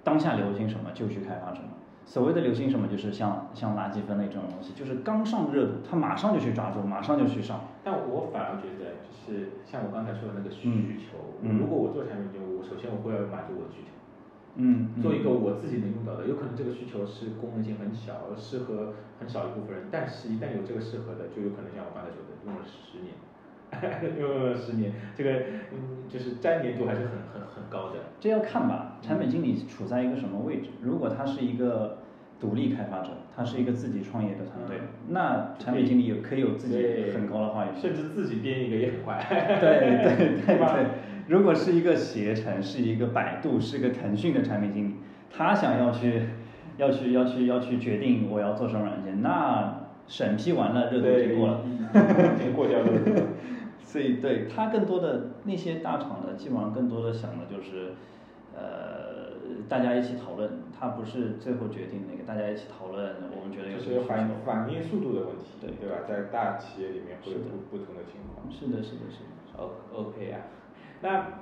[0.04, 1.70] 当下流行什么就去开发什么。
[2.08, 7.60] 所谓的流行什么，就是像像垃圾分类这种东西，就是刚上热度，他马上就去抓住，马上就去上。
[7.84, 13.92] 但我反而觉得，就是像我刚才说的那个需嗯求，嗯如果我做产品经理，我首先我会要满足我的需求。
[14.56, 23.14] 嗯，做一个我自己能用到的，有可能这个需求是功能性很小，适合很少一部分人，但是一旦有这个适合的，就有可能像我刚才说的，用了十年，
[24.20, 25.32] 用了十年，这个
[25.72, 27.96] 嗯就是粘连度还是很很很高的。
[28.20, 30.70] 这要看吧，产品经理处在一个什么位置。
[30.82, 32.00] 如果他是一个
[32.40, 34.78] 独立开发者，他是一个自己创业的团队，
[35.10, 37.82] 那产品经理有可以有自己很高的话语权。
[37.82, 39.26] 甚至自己编一个也很快。
[39.60, 40.86] 对对对吧对，
[41.28, 44.96] 如果是一个携程，是一个百度，是一个腾讯的产品经理，
[45.30, 46.22] 他想要去
[46.78, 51.62] 要去要去要去决定我要做什么软件，那审批完了，热度已经过了。
[52.40, 52.88] 已经过掉了。
[53.84, 57.94] 所以对他更多的那些大厂的，基本上更多的想的就是，
[58.54, 64.02] 呃，大家一起讨论，他不是最后决定那个，大家一起讨论，我们觉得有就是。
[64.02, 66.04] 反反应速度的问题，对对吧？
[66.08, 68.52] 在大企业里面会有不不同的情况。
[68.52, 69.32] 是的，是的，是的。
[69.58, 70.42] O OK 啊，
[71.02, 71.40] 那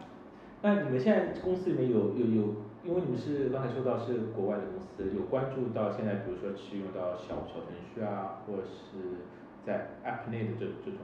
[0.62, 2.56] 那你们现在公司里面有有有，
[2.88, 9.26] 因为你们是刚才说到是国外的公司，有关注到现在，比如说去用到小小程序啊，或者是
[9.66, 11.02] 在 App 内的这这种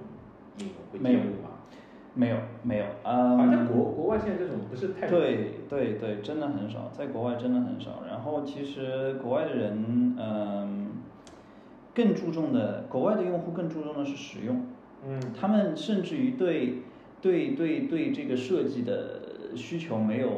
[0.60, 1.58] 应用会介入吗？
[2.14, 8.04] 没有，没有，好像嗯，国国外现在这种不是太对对对，真的很少，在国外真的很少。
[8.08, 10.90] 然后其实国外的人，嗯，
[11.96, 14.68] 更注重的，国外的用户更注重的是使用。
[15.08, 16.84] 嗯他们甚至于对
[17.22, 20.30] 对对对这个设计的需求没有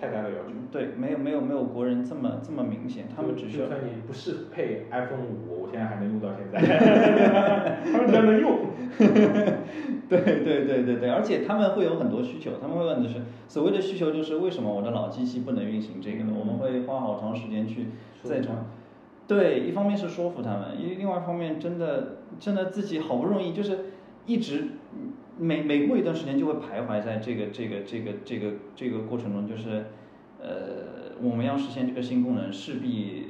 [0.00, 0.52] 太大的要求。
[0.70, 6.58] 对没有没有没有国人这么这么明显，他们只需要就算你不适配 iPhone 五，我现在还能用到现在，
[7.92, 8.58] 他们只要能用。
[10.06, 16.32] 对对对对对，而且他们会有很多需求，他们会问的是所谓的需求就是为什么我的老机器不能运行这个呢？
[16.38, 17.86] 我们会花好长时间去
[18.22, 18.54] 再从。
[19.26, 23.78] 对，一方面是说服他们，因为另外一方面真的真的自己好不容易就是
[24.26, 24.64] 一直
[25.38, 29.86] 每每过一段时间就会徘徊在这个这个这个这个这个过程中，就是
[30.40, 33.28] 呃我们要实现这个新功能，势必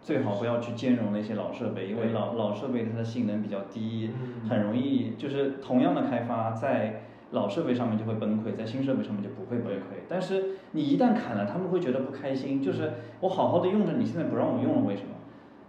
[0.00, 7.02] 最好不要去兼容那些老设备，因为老老设备它的性能比较低，嗯很容易就是同样的开发在。
[7.32, 10.06] 老设备上面就会崩溃，在新设备上面就不会崩溃。
[10.08, 12.62] 但是你一旦砍了，他们会觉得不开心。
[12.62, 15.08] 就是我好好的用着，你现在不让我用了，为什么？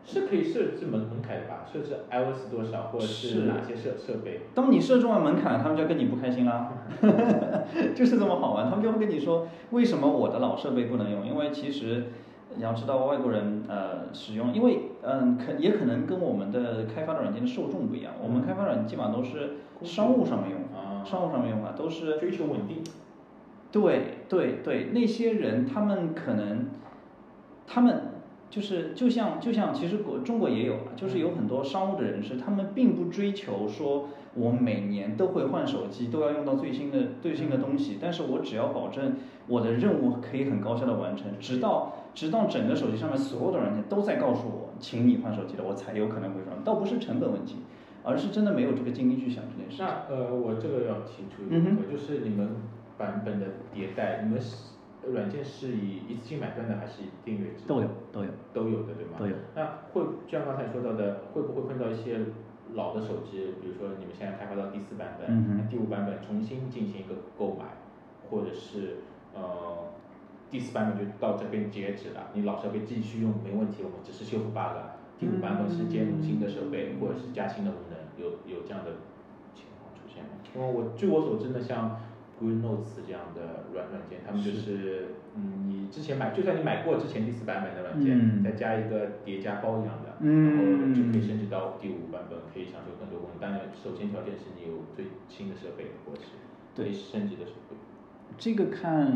[0.07, 1.65] 是可以设置门门槛的吧？
[1.71, 4.39] 设置 iOS 多少，或者是是哪些设设备？
[4.55, 6.71] 当你设置完门槛，他们就要跟你不开心啦，
[7.93, 8.69] 就是这么好玩。
[8.69, 11.27] 他们就会跟你说，为什么我的老设备不能用？
[11.27, 12.05] 因为其实
[12.55, 18.13] 你要知道，外国人呃使用，因为嗯可也可能跟我们的开发的软件的受众不一样。
[18.23, 22.81] 我们开发软件基本上都是商务上面用啊商务上面用法都是追求稳定。
[23.69, 26.67] 对对对，那些人他们可能，
[27.67, 28.13] 他们
[28.49, 39.15] 就是就像就像其实国中国也有啊，就是有很多商务的人士，他们并不追求说我每年都会换手机，都要用到最新的最新的东西，但是我只要保证
[39.47, 47.57] 我的任务可以很高效的完成，直到直到整个手机上面所有的软件都在告诉我，请你换手机了，我才有可能会换，倒不是成本问题，
[48.03, 49.85] 而是真的没有这个精力去想这件事情。
[49.85, 51.91] 那呃，我这个要提出一个，嗯哼。
[51.91, 52.49] 就是你们
[52.97, 57.67] 版本的迭代，你们是软件是以一次性买断的，还是以订阅制？
[57.67, 59.11] 都有都有都有的，对吗？
[59.19, 59.35] 都有。
[59.55, 62.19] 那会就像刚才说到的，会不会碰到一些
[62.73, 67.65] 老的手机，比如说你们现在开发到第四版本，那第五版本重新进行一个购买，
[68.29, 68.97] 或者是
[69.33, 69.87] 呃
[70.49, 74.75] 第四版本就到这边截止了，你老设备继续用没问题，我们只是修复 bug，
[75.19, 78.91] 第五版本是兼容新的设备、或者是加新的功能，有有这样的
[79.55, 80.29] 情况出现吗？
[80.55, 81.99] 因为我据我所知呢，像
[82.41, 93.39] Notes 这样的软软件，他们就是嗯，你之前买，就算你买过之前第四版本的软件，嗯再加一个叠加包一样的，嗯然后就可以升级到第五版本，可以享受更多功能。
[93.41, 96.27] 当然，首先条件是你有最新的设备或者是
[96.81, 97.75] 可以升级的设备。
[98.37, 99.11] 这个看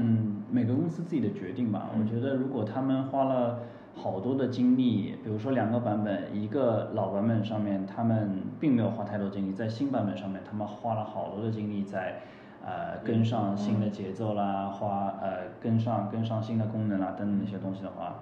[0.50, 1.92] 每个公司自己的决定吧。
[1.94, 3.60] 嗯我觉得如果他们花了
[3.94, 12.22] 好多的精力，比如说两个版本，一个老版本上面他们并没有花太多精力，在新版本上面他们花了好多的精力在
[12.66, 18.20] 呃跟上新的节奏啦，花呃跟上跟上新的功能啦等等那些东西的话。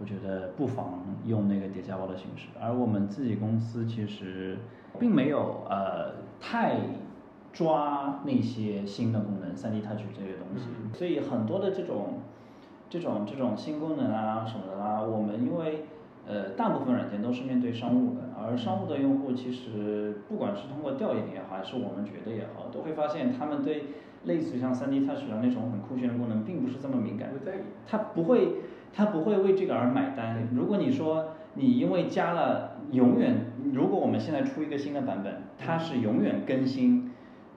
[0.00, 4.56] 我觉得不妨用那个叠加包的形式，而我们自己公司其实
[4.98, 6.76] 并没有呃太
[7.52, 12.20] 抓那些新的功能，，3D Touch 这些东西，嗯所以很多的这种
[12.88, 15.84] 这种这种新功能啊什么的啦，我们因为
[16.26, 23.84] 呃大部分软件都是面对商务的，而商务的用户其实不管是通过调研也好，还是我们觉得也好，都会发现他们对
[24.24, 27.30] 类似于像三 D Touch 的那种很酷炫的功能，并不是这么敏感。
[27.86, 28.54] 他不会，
[28.92, 30.48] 他不会为这个而买单。
[30.54, 37.10] 如果你说你因为加了永远，如果我们现在出一个新的版本，它是永远更新，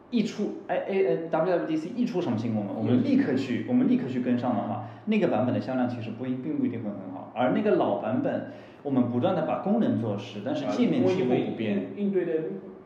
[0.09, 7.31] 一出哎哎哎 WWDC 一出什么新功能，我们立刻去，我们立刻去跟上的话，那个版本的销量其实不一并不一定会很好。
[7.35, 8.51] 而那个老版本，
[8.83, 11.91] 我们不断的把功能做实，但是界面几乎不变。
[11.95, 12.33] 应对的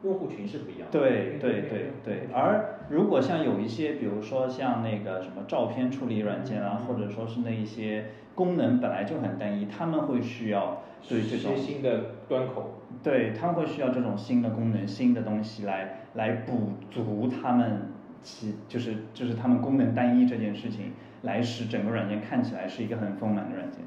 [0.03, 0.99] 用户群是不一样的。
[0.99, 8.05] 对对对对，而如果像有一些，比如说像那个什么照片处理软件啊，或者说是那一些
[8.35, 12.73] 功能本来就很单一，他们会需要对这种些新的端口。
[13.03, 23.81] 对他们会需要这种新的功能、新的东西来来补足他们其就是就是他们功能单一这件事情，来使整个软件看起来是一个很丰满的软件。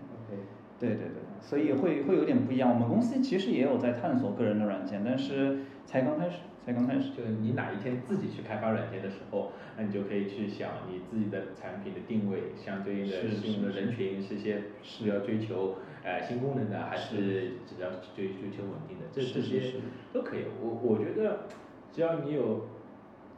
[0.79, 2.71] 对对对，所以会会有点不一样。
[2.71, 7.11] 我们公司其实也有在探索个人的软件，但是才刚开始，才刚开始。
[7.11, 19.81] 就是你哪一天自己去开发软件的时候，那你就可以去想你自己的产品的定位，相对应的是适用的人群是些是要追求呃新功能的，还是只要追追求稳定的，这这些
[20.13, 20.45] 都可以。
[20.63, 21.47] 我我觉得
[21.93, 22.69] 只要你有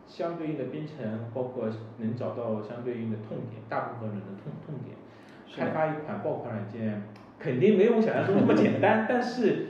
[0.07, 4.97] 相对应的编程，包括能找到相对应的痛点，大部分人的痛痛点，
[5.55, 7.03] 开发一款爆款软件
[7.43, 9.67] 肯定没有我想象中那么简单， 但是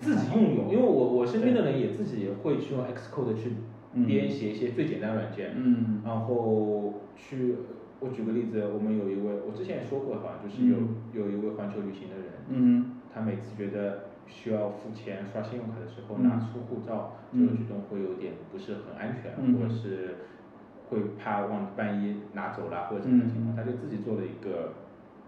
[0.00, 3.52] 自己用用，因为我我身边的人也自己也会去用 Xcode 去
[3.94, 4.06] 嗯。
[4.06, 6.00] 编写一些最简单软件，嗯。
[6.04, 7.56] 然后去，
[8.00, 10.88] 我举个例子，我们有一位，我之前也说过，好像就是有、嗯。
[11.12, 16.28] 有一位环球旅行的人，嗯他每次觉得需要付钱刷信用卡的时候，嗯。
[16.28, 19.54] 拿出护照、嗯这个举动会有点不是很安全，嗯。
[19.58, 20.16] 或者是
[20.88, 23.56] 会怕忘万一拿走了或者什么情况，嗯。
[23.56, 24.74] 他就自己做了一个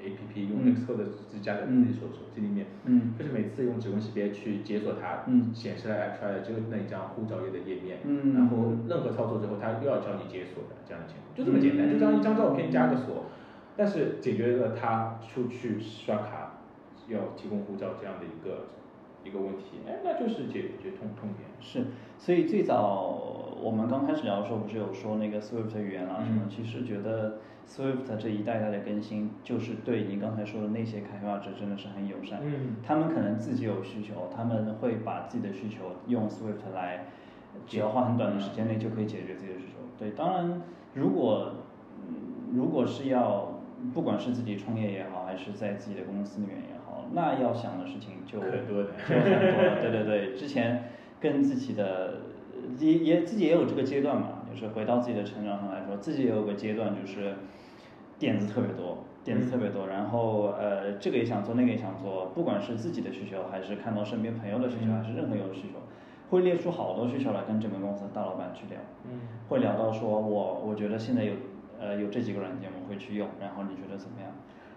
[0.02, 0.74] A P P，用嗯。
[0.74, 3.12] Xcode 是加在自己手手机里面，嗯。
[3.18, 5.54] 就是每次用指纹识别去解锁它，嗯。
[5.54, 8.34] 显示来出来的只有那一张护照页的页面，嗯。
[8.34, 13.26] 然后任何操作之后，它又要叫你解锁的这样的情况，就这么简单，就这样一张照片加个锁，
[13.76, 16.60] 但是解决了他出去刷卡
[17.08, 18.68] 要提供护照这样的一个
[19.24, 21.48] 一个问题，哎，那就是解决痛痛点。
[21.60, 21.84] 是，
[22.16, 26.42] 所以最早我们刚开始聊的时候，不是有说那个 Swift 语言啊什么？
[26.44, 32.40] 嗯其实觉得 Swift 这一代代的更新，就是对你刚才说的那些开发者真的是很友善。
[32.42, 37.06] 嗯他们可能自己有需求，他们会把自己的需求用 Swift 来，
[37.66, 39.74] 只要花很短的时间内就可以解决自己的需求。
[39.98, 40.62] 对，当然
[40.94, 41.52] 如果
[41.98, 43.60] 嗯如果是要
[43.94, 49.80] 不管是自己创业也好，还是在自己的公司里面也好，那要想的事情就可多的就很多了。
[49.80, 52.19] 对对对，之前跟自己的
[52.78, 57.34] 也也自己也有这个阶段嘛，就是回到自己的成长上来说，自己也有个阶段就是
[58.18, 65.78] 点子特别多，点子特别多，然后呃这个也想做，那个也想做，不管是自己的需求，还是看到身边朋友的需求，还是任何有的需求，
[66.30, 68.78] 会列出好多需求来跟整个公司大老板去聊。
[69.04, 71.32] 嗯会聊到说我我觉得现在有
[71.80, 74.30] 呃有这几个软件我会去用，然后你觉得怎么样？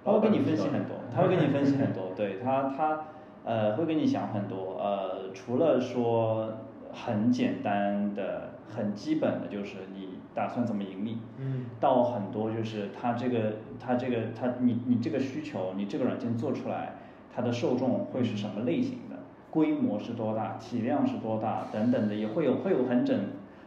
[0.03, 3.05] 他会跟你分析很多，他会跟你分析很多，对他他
[3.45, 6.51] 呃会跟你想很多，呃除了说
[6.93, 16.93] 很简单的、很基本的，就是你打算怎么盈利，嗯，到很多就是他这个他这个他你你这个需求，你这个软件做出来，
[17.35, 19.17] 它的受众会是什么类型的，
[19.49, 23.19] 规模是多大，体量是多大等等的，也会有会有很整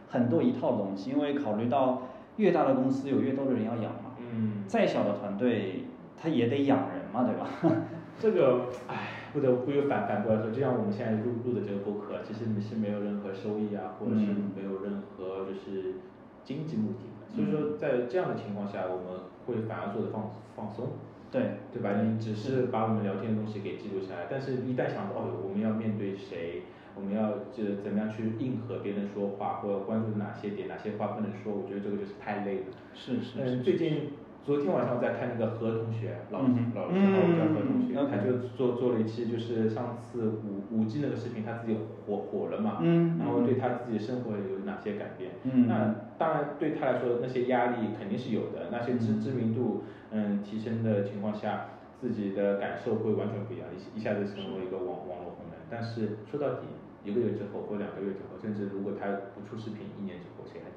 [0.09, 2.03] 很多一套东西，因为考虑到
[2.37, 5.83] 越大的公司有越多的人要养嘛，嗯，再小的团队
[6.15, 7.75] 他也得养人嘛，对吧？
[8.19, 16.01] 这个，唉，不得不又反反过来说，就像我们现在录录的这个播客，其实你是没有任何收益啊，或者是嗯没有任何就是
[16.43, 17.21] 经济目的的。
[17.29, 20.89] 所以说，在这样的情况下，我们会反而做的放放松，
[21.29, 22.01] 对对吧？
[22.01, 26.63] 你只是把我们聊天的东西给记录下来，但是一旦想到哦，我们要面对谁，
[26.95, 32.65] 我们要这怎么样去应和别人说话，或者关注哪些点，哪些话不能说，我觉得这个就是太累了。
[32.95, 34.09] 是，是是是，最近
[34.47, 45.31] 昨天晚上我在看那个何同学，老老师号叫何同学，他就做做了一期，就是上次五五 G 那个视频，他自己火火了嘛，嗯然后对他自己的生活有哪些改变？
[45.43, 51.65] 嗯那当然对他来说那些压力肯定是有的，那些知嗯知名度嗯提升的情况下，
[51.99, 55.59] 自己的感受会完全不一样，一一下子成为一个网网络红人。
[55.69, 56.67] 但是说到底，
[57.03, 60.76] 一个月之后或两个月之后，甚至如果他不出视频，一年之后谁还记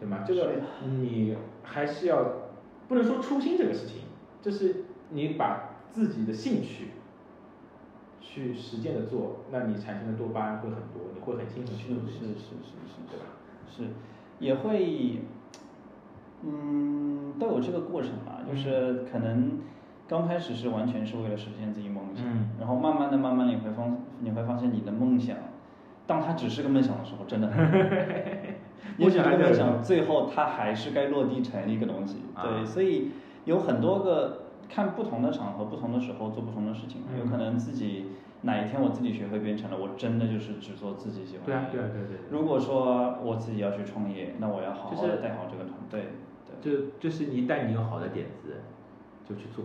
[0.00, 0.24] 对吗？
[0.26, 0.52] 这个
[0.84, 2.24] 你还是要
[2.88, 4.02] 不能说初心这个事情，
[4.42, 6.88] 就是你把自己的兴趣
[8.20, 13.26] 去实践的做，那你产生的多巴胺会很多，你会很兴奋去做这是是是是对吧？
[13.68, 13.84] 是，
[14.38, 15.20] 也会，
[16.42, 19.58] 嗯，都有这个过程嘛，就是可能
[20.08, 22.48] 刚开始是完全是为了实现自己梦想，嗯。
[22.58, 23.84] 然后慢慢的、慢慢的你会发
[24.20, 25.36] 你会发现你的梦想，
[26.06, 28.39] 当它只是个梦想的时候，真的很累
[29.04, 33.10] 也许这个梦想最后它还是该落地成一个东西，啊对，所以
[33.44, 38.06] 有很多个看不同的场合、不同的时候做不同的事情，有可能自己
[38.42, 41.46] 哪一天我自己学会编程了，我真的就是只做自己喜欢的。
[41.46, 42.18] 对啊，对啊，对对对。
[42.30, 46.00] 如果说我自己要去创业，那我要好好的带好这个团队。
[46.00, 46.10] 对
[46.60, 48.60] 就就是一旦你有好的点子，
[49.26, 49.64] 就去做，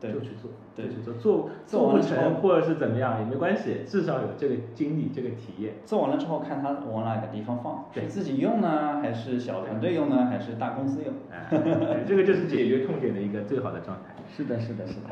[0.00, 5.74] 对就去做，对就去做，做做做不成或者是怎么样也没关系，至少有这个经历，这个体验。
[5.84, 11.12] 做完了之后，看它往哪个地方放，对是自己用呢，还是小团队用呢，还是大公司用？
[11.30, 14.14] 哎，对这个就是解决痛点的一个最好的状态。
[14.34, 15.10] 是的，是的，是的。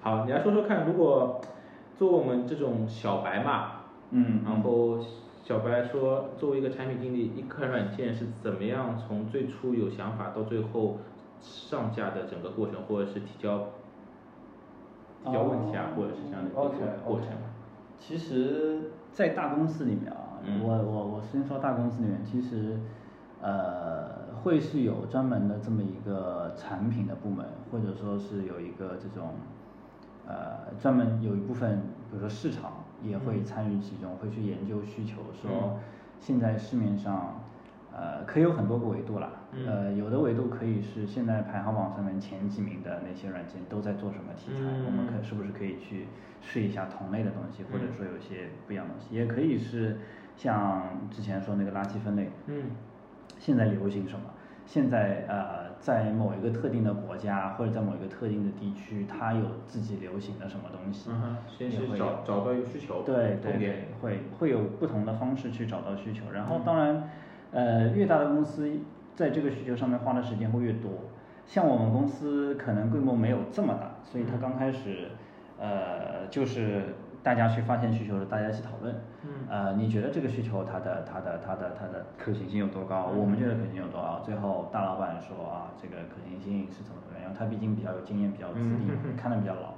[0.00, 1.40] 好，你来说说看，如果
[1.98, 3.72] 作为我们这种小白嘛，
[4.10, 4.98] 嗯，然后
[5.42, 10.98] 小白说，作为一个产品经理，一款软件是怎么样从最初有想法到最后
[11.40, 13.66] 上架的整个过程，或者是提交
[15.24, 17.28] 提交问题啊，哦或者是这样的一个 OK，过程。
[17.98, 22.78] 其实，在大公司里面啊，嗯我我我先说大公司里面，其实，
[23.42, 29.34] 呃，会是有专门的这么一个产品的部门，或者说是有一个这种，
[30.26, 35.78] 呃，专门有一部分，比如说市场也会嗯参与其中，会去研究需求，说嗯
[36.20, 37.39] 现在市面上。
[37.92, 39.66] 呃，可以有很多个维度啦，嗯。
[39.66, 46.06] 呃，有的维度可以是现在排行榜上面前几名的那些软件都在做什么题材，我们可嗯是不是可以去
[46.40, 49.98] 试一下同类的东西，或者嗯说有一些不一样的东西，也可以是
[50.36, 52.64] 像之前说那个垃圾分类，嗯。
[53.38, 54.26] 现在流行什么？
[54.66, 66.62] 现在呃，在某一个特定的国家或者在某一个特定的地区，它有自己流行的什么东西，嗯哼，先是找找到一个需求，对对对，，会会有不同的方式去找到需求，然后嗯。
[66.64, 67.10] 当然，
[67.52, 68.70] 呃，越大的公司
[69.14, 70.90] 在这个需求上面花的时间会越多。
[71.46, 75.08] 像我们公司可能规模没有这么大，所以它嗯刚开始，
[75.58, 76.94] 呃，就是
[77.24, 78.94] 大家去发现需求的，大家一起讨论。
[79.24, 83.06] 嗯呃，你觉得这个需求它的它的它的它的可行性有多高？
[83.16, 84.20] 我们觉得可行性有多高？
[84.24, 87.34] 最后大老板说啊，这个可行性是怎么怎么样？
[87.36, 88.86] 他毕竟比较有经验，比较资历
[89.18, 89.74] 看的比较老，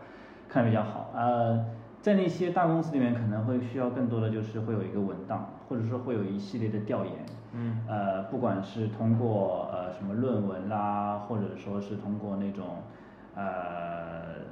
[0.48, 1.10] 看的比较好。
[1.14, 1.64] 呃，
[2.02, 7.14] 在那些大公司里面，可能会需要更多的就是会有一个文档，或者说会有一系列的调研。
[7.54, 12.64] 嗯呃，不管是通过呃什么论文啦，或者说是通过那种
[13.34, 13.42] 呃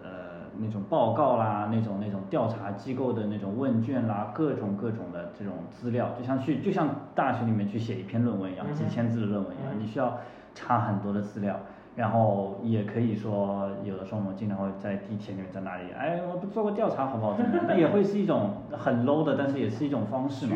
[0.02, 0.10] 呃
[0.58, 10.18] 那种报告啦，那种那种调查机构的那种问卷啦，各种各种的这种资料，就像去就像大学里面去写一篇论文一样，几千字的论文一样，嗯你需要
[10.54, 11.58] 查很多的资料。
[11.96, 17.34] 然后也可以说，有的时候我们经常会在地铁里面在哪里，哎，我不做个调查好不好？
[17.34, 17.60] 怎么？
[17.66, 20.54] 那也会是一种很 low 的，但是也是一种方式嘛。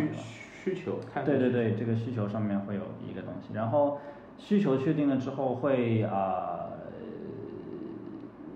[0.65, 3.99] 需求，看对对对，这个需求上面会有一个东西，然后
[4.39, 6.71] 需求确定了之后会啊，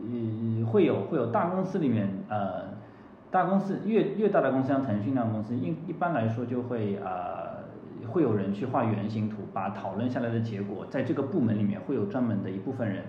[0.03, 2.65] 呃，会有会有大公司里面呃，
[3.31, 7.65] 大公司越越大的公司，像腾讯那样的公司，一一般来说就会呃，
[8.11, 13.05] 会有人去画原型图，把讨论下来的结果，在这个部门里面会有专门的一部分人。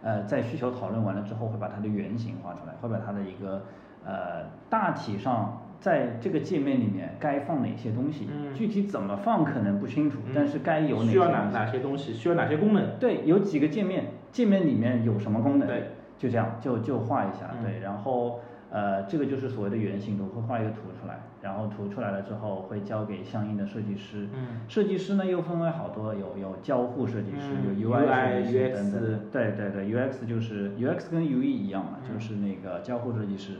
[0.00, 3.62] 呃，在需求讨论完了之后，会把它的原型画出来，会把它的一个
[4.06, 8.52] 呃大体上在这个界面里面该放哪些东西，嗯。
[8.54, 12.98] 具体怎么放可能不清楚，但是该有哪些需要哪哪些东西，需要哪些功能？
[12.98, 15.68] 对，有几个界面，界面里面有什么功能？
[15.68, 17.64] 对，就这样，就就画一下，嗯。
[17.64, 24.60] 对，然后呃，这个就是所谓的原型图，会画一个图出来，然后图出来了之后会交给相应的设计师，嗯。
[24.66, 29.20] 设计师呢又分为好多，有有交互设计师，嗯有 UI 设计师等等。
[29.32, 32.12] 对对对，UX 就是 UX 跟 UE 一样嘛，嗯。
[32.12, 33.52] 就是那个交互设计师。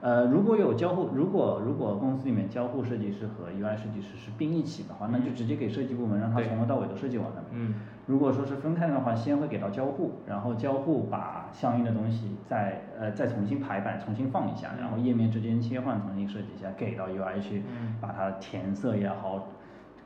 [0.00, 7.44] 呃，如果有交互，如果如果公司里面交互设计师和 UI 设计师是并一起的话，那就直接给设计部门让他从头到尾都设计完了。
[7.52, 7.74] 嗯
[8.06, 17.96] 如果说是分开的话，先会给到交互，然后交互把相应的东西再呃再重新排版，重新放一下，然后页面之间切换重新设计一下，给到 UI 去嗯。
[18.00, 19.48] 把它填色也好，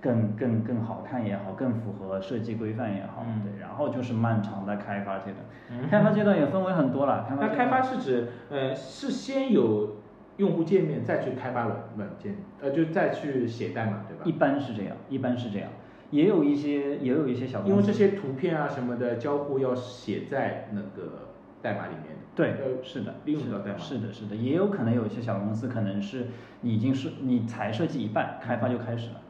[0.01, 5.36] 更更更好看也好，更符合设计规范也好，嗯对，然后就是漫长的开发阶段，
[5.70, 9.96] 嗯开发阶段也分为很多了，开发那开发是指，呃，是先有
[10.38, 14.22] 用户界面，再去开发软软件，呃，就再去写代码，对吧？
[14.24, 15.68] 一般是这样，一般是这样，
[16.11, 21.28] 也有一些也有一些小公司因为这些图片啊什么的交互要写在那个
[21.61, 22.16] 代码里面。
[22.34, 23.76] 对，是的，利用到代码。
[23.76, 26.28] 是的，是的，也有可能有一些小公司可能是
[26.62, 29.20] 你已经是你才设计一半，开发就开始了。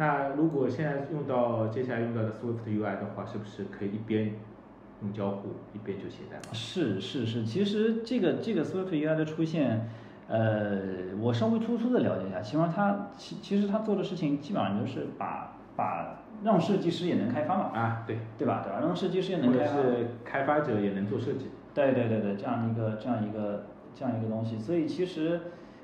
[0.00, 4.32] 那如果现在用到接下来用到的 Swift UI 的话，是不是可以一边
[5.02, 6.54] 用交互一边就写代码？
[6.54, 9.90] 是是是，其实这个这个 Swift UI 的出现，
[10.26, 10.80] 呃，
[11.20, 18.62] 我稍微粗粗的了解一下，其实它其其实它做的事情基本上就是把把让设计师也能开发嘛，啊，对，对吧？
[18.64, 18.80] 对吧？
[18.80, 19.82] 让设计师也能开发。
[19.82, 21.50] 是开发者也能做设计。
[21.74, 25.38] 对对对对，这样一个这样一个这样一个东西，所以其实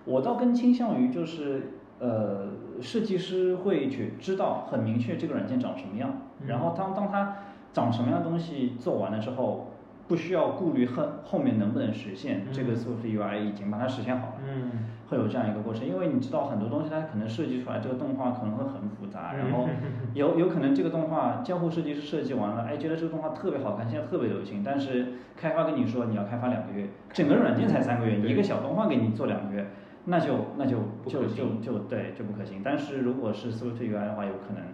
[0.07, 2.49] 我倒更倾向于就是呃，
[2.81, 6.11] 设计师会去知道很明确这个软件长什么样，
[6.41, 6.49] 嗯。
[6.49, 7.37] 然后当当它
[7.73, 9.73] 长什么样的东西做完了之后，
[10.09, 14.35] 不需要顾虑后后面能不能实现，这个嗯 Swift UI 已经把它实现好了。
[14.47, 14.71] 嗯。
[15.09, 29.69] 会有这样一个过程，因为你知道很多东西它可能设计出来这个动画可能会很复杂，然后嗯 有有可能这个动画交互设计师设计完了，哎，觉得这个动画特别好看，现在特别流行，但是开发跟你说你要开发两个月，整个软件才三个月，你一个小动画给你做两个月，
[30.07, 32.63] 那就那就就就就对就不可行。
[32.65, 34.63] 但是如果是 Swift UI 的话，有可能。
[34.63, 34.73] 呃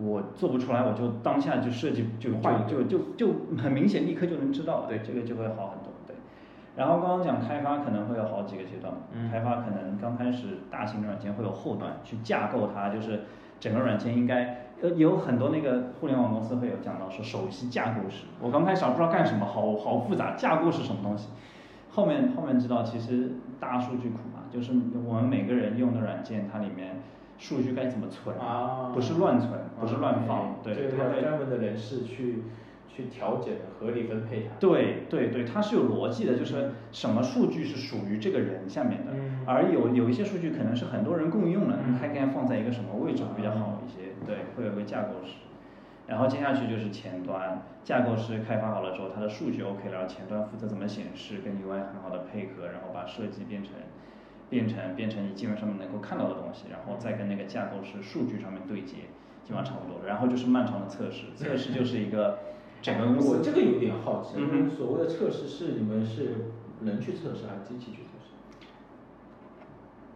[0.00, 6.14] 我做不出来，我就当下就设计就换一个就就就就很明显，立刻就能知道，对这个就会好很多，对。
[6.76, 13.22] 然后刚刚讲开发可能会有好几个阶段，嗯开发可能刚开始大型的软件会有后端去架构它，就是
[13.58, 21.28] 整个软件应该呃有很多那个互联网公司会有讲到说首席架构师，我刚开始还不知道干什么，好好复杂，架构是什么东西？
[21.98, 24.70] 后面后面知道其实大数据库嘛，就是
[25.04, 27.02] 我们每个人用的软件它里面
[27.38, 32.44] 数据该怎么存啊不是乱存，不是乱放，对，它有专门的人士去
[32.86, 34.50] 去调整、合理分配它。
[34.60, 44.14] 对对对，它是有逻辑的，就是什么数据是属于这个人下面的，嗯而有有一些数据可能是很多人共用的，嗯它应该放在一个什么位置会比较好一些？
[44.24, 45.32] 对，会有个架构师。
[46.08, 53.72] 然后接下去就是前端，架构师开发好了之后，它的数据 OK 了，然后前端负责怎么显示，跟 UI 很好的配合，然后把设计变成
[54.48, 58.96] 变成变成你基本上面能够看到的东西，然后再跟那个架构师数据上面对接，
[59.44, 60.06] 基本上差不多。
[60.06, 62.38] 然后就是漫长的测试，测试就是一个
[62.80, 66.46] 整个公司我这个有点好奇，嗯哼所谓的测试是你们是
[66.80, 68.17] 人去测试还是机器去测试？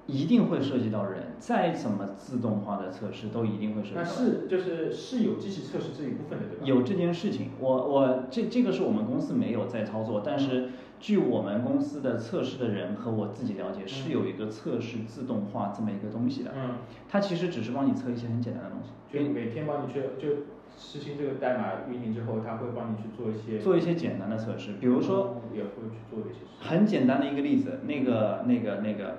[0.07, 4.43] 一定会涉及到人，再怎么自动化的测试都一定会涉及到那人。
[4.43, 6.65] 是就是是有机器测试这一部分的，对吧？
[6.65, 16.53] 有这件事情，我我这这个是我们公司没有在操作，但是据我们公司的测试的人和我自己了解，是有一个测试自动化这么一个东西的。
[16.57, 16.77] 嗯，
[17.09, 20.43] 它其实只是帮你测一些很简单的东西，就每天帮你去就
[20.77, 26.41] 实行这个代码运营之后，它会帮你去做一些，做一些简单的测试，比如说也会去做一些。
[26.61, 29.19] 很简单的一个例子，那个那个那个，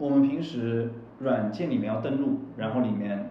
[0.00, 0.90] 我们平时
[1.20, 3.30] 软件里面要登录，然后里面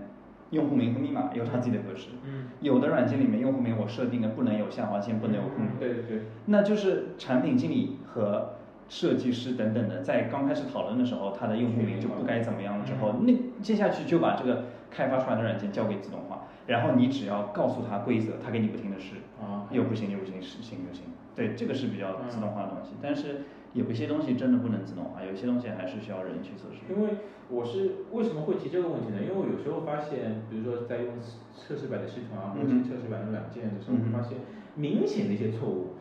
[0.51, 2.45] 用户名和密码有它自己的格式，嗯。
[2.61, 6.03] 有的软件里面用户名我设定的不能有下划线，不能有空格，嗯对对。
[6.03, 8.53] 对，那就是产品经理和
[8.88, 19.65] 设计师等等的，在刚开始讨论的时候，他的用户名就不该怎么样了之后，那接下去就把这个开发出来的软件交给自动化，然后你只要告诉他规则，他给你不停的试，啊。
[19.72, 21.03] 又不行又不行，是行就行。
[21.36, 23.41] 对，这个是比较自动化的东西，但是
[23.74, 26.82] 有一些东西真的不能自动化，有些东西还是需要人去测试。
[26.89, 27.09] 因为
[27.49, 29.17] 我是为什么会提这个问题呢？
[29.22, 31.13] 因为我有时候发现，比如说在用
[31.55, 34.38] 测试版的系统啊，或者测试版的软件的时候，嗯哼会发现
[34.76, 35.93] 明显的一些错误，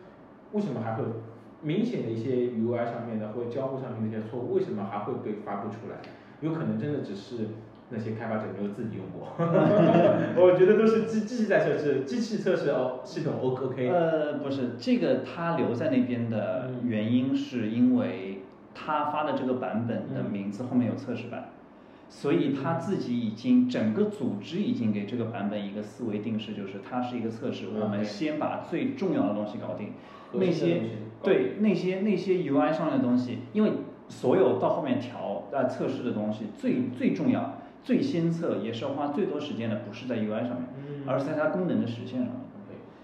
[0.53, 1.05] 为什么还会
[1.63, 6.01] 明显的一些 UI 上面的或者交互上面的一些错误，为什么还会被发布出来？
[6.41, 7.49] 有可能真的只是
[7.91, 9.29] 那些开发者没有自己用过？
[10.37, 13.89] 我觉得都是机机器在测试，机器测试哦，系统 O OK。
[13.89, 18.43] 呃，不是，这个他留在那边的原因是因为
[18.75, 21.51] 他发的这个版本的名字后面有测试版，
[22.11, 29.93] 所以他自己已经整个组织已经给这个版本一个思维定式，就是它是一个测试，我们先把最重要的东西搞定，
[30.33, 30.83] 那些
[31.23, 33.73] 对那些那些 UI 上的东西，因为
[34.09, 37.55] 所有到后面调啊测试的东西最最重要。
[37.83, 40.65] 最先测也是要花最多时间的，不是在 UI 上面，
[41.07, 42.35] 而是在它功能的实现上面。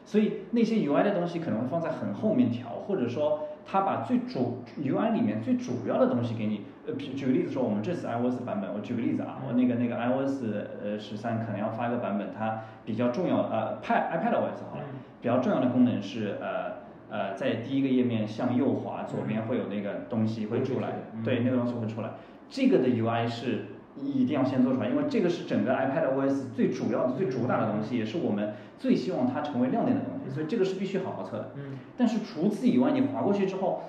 [0.06, 6.60] 所以那些 UI 的东西可能会放在很后面调，或者说它把最主 UI 里面最主要的东西给你。
[6.86, 10.44] 呃，举举个例子说，我们这次 iOS 版本，我举个例子啊，我那个那个 iOS
[10.82, 14.84] 呃十三可能要发一个版本，它比较重要呃 Pad iPadOS 好了，
[15.22, 20.90] 比较重要的功能是呃呃在第一个页面向右滑，左边会有那个东西会出来，
[21.24, 22.10] 对，那个东西会出来。
[22.50, 23.64] 这个的 UI 是。
[24.02, 31.50] 一定要先做出来，因为这个是整个 iPad OS 最主要的、最主打的东西，也是我们最希望它成为亮点的东西，所以这个是必须好好测的。
[31.56, 31.78] 嗯。
[31.96, 33.82] 但是除此以外，你划过去之后，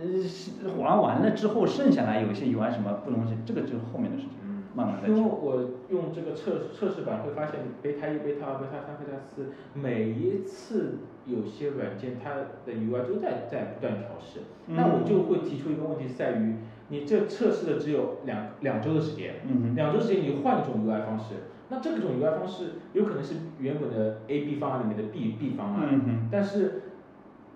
[0.00, 4.30] 呃，划完了之后，剩下来有一些 UI 什么不东西，这个就是后面的事情。
[4.42, 4.62] 嗯。
[4.74, 16.56] 慢慢再因为我用这个测测试版会发现，beta 一、beta 二、beta 三、beta 四，每一次有些软件它的 UI 都在在不断调试，那我就会提出一个问题，在于。
[16.88, 19.34] 你这测试的只有两两周的时间，
[19.74, 21.34] 两周时间你换一种 UI 方式，
[21.68, 26.82] 那这种 UI 方式有可能是原本的 A B 方案里面的 B B 方案，但是，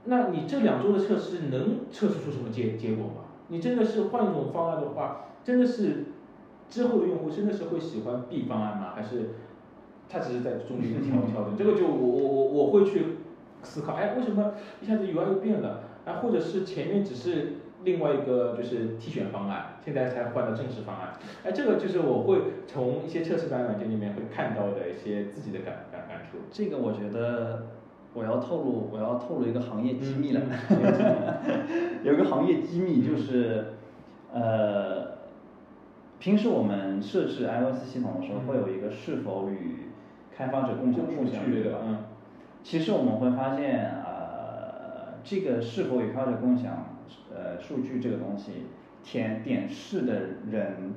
[0.07, 3.12] 那你这两周的测试能测试出什么结结果吗？
[3.47, 6.07] 你真的是换一种方案的话，真的是
[6.68, 8.93] 之后的用户真的是会喜欢 B 方案吗？
[8.97, 9.31] 还是
[10.09, 11.57] 他只是在中间调调整？
[11.57, 13.05] 这个就我我我我会去
[13.62, 15.85] 思考，哎，为什么一下子 UI 又变了？
[16.05, 17.53] 啊，或者是前面只是。
[17.83, 21.14] 另外一个就是替选方案，现在才换到正式方案。
[21.45, 26.39] 哎，这个就是我会从一些测试版软件里面会看到的一些自己的感感感触。
[26.51, 27.68] 这个我觉得
[28.12, 30.43] 我要透露，我要透露一个行业机密了。
[32.03, 33.68] 有个行业机密就是，
[34.33, 35.12] 呃，
[36.18, 39.89] 平时我们设置 iOS 系统的时候，会有一个是否与
[40.37, 41.78] 开发者共享数据，对吧？
[41.85, 41.99] 嗯。
[42.62, 46.89] 其实我们会发现，呃，这个是否与开发者共享。
[47.34, 48.66] 呃，数据这个东西，
[49.02, 50.94] 填点试的人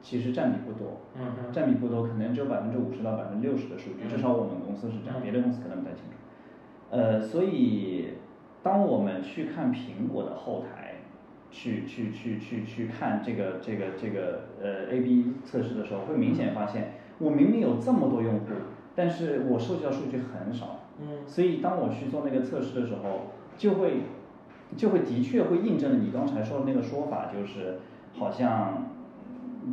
[0.00, 1.00] 其实占比不多，
[1.52, 6.16] 占比不多，可能只有百分之五十到百分之六十的数据，至少我们公司是这样，别的公司可能不太清楚。
[6.90, 8.10] 呃，所以
[8.62, 10.96] 当我们去看苹果的后台，
[11.50, 18.46] 去去去去去看这个这个这个呃 A/B 测试的时候，会明显发现，我明明有这么多用户，
[18.94, 20.86] 但是我收集到数据很少。
[21.00, 21.26] 嗯。
[21.26, 24.02] 所以当我去做那个测试的时候，就会。
[24.76, 27.78] 就会的确会印证了你刚才说的那个说法，就是
[28.18, 28.90] 好像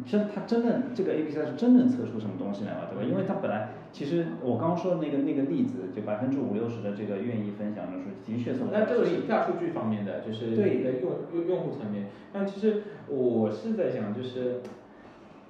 [0.06, 3.04] 真他真的这个 A B C 是真正测出什么东西来了，对吧？
[3.10, 8.66] 因为它本来其实我刚刚说的那个那个例子，就百分之五六十的这个愿意分享的数据，的确测。
[8.72, 12.08] 那这个是大数据方面的，就是对在用用用户层面。
[12.32, 14.62] 但其实我是在想，就是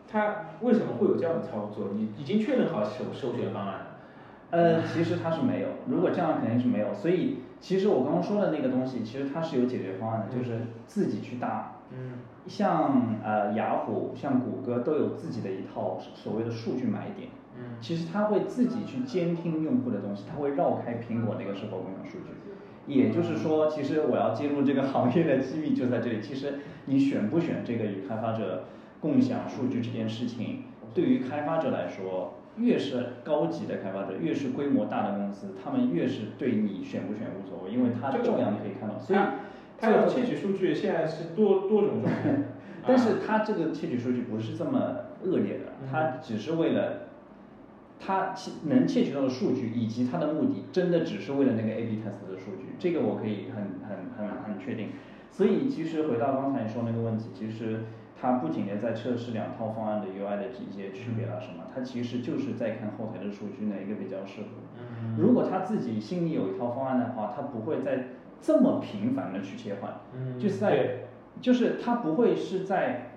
[0.07, 1.89] 他为什么会有这样的操作？
[1.95, 3.87] 你已经确认好首首选方案了？
[4.51, 7.37] 呃，其实他是没有，如果这样肯定是没有，所以。
[7.63, 11.77] 其实我刚刚说的那个东西，其实它是有解决方案的，就是自己去搭。
[11.91, 12.19] 嗯。
[12.45, 17.29] 像呃雅虎、像谷歌都有自己的一套所谓的数据买点。
[17.57, 17.77] 嗯。
[17.79, 22.35] 其实它会自己去监听用户的东西，它会绕开苹果那个是否共享数据。
[22.85, 26.19] 也就是说，其实我要进入这个行业的机遇就在这里。
[26.21, 28.65] 其实你选不选这个与开发者
[28.99, 32.33] 共享数据这件事情，对于开发者来说。
[32.57, 38.99] 越是高级的开发者，越是规模大的公司，他们越是对你选不选无所谓，因为它重要你可以看到。
[38.99, 39.19] 所以，
[39.79, 42.35] 它要窃取数据现在是多多种状态。
[42.85, 47.07] 但是它这个窃取数据不是这么恶劣的，它只是为了，
[47.99, 48.35] 它
[48.65, 54.89] 能窃取到的数据以及它的目的，真的只是为了那个 A/B test 的数据，这个我可以很很很很确定。
[55.31, 57.79] 所以其实回到刚才你说那个问题，其实。
[58.23, 64.47] 它不仅仅在测试两套方案的 UI 的一些区别啊什么，它其实就是在看后台的数据哪一个比较适合。
[65.17, 68.05] 如果他自己心里有一套方案的话，他不会在
[68.39, 69.95] 这么频繁的去切换。
[70.39, 70.99] 就是在，
[71.41, 73.11] 就是他不会是在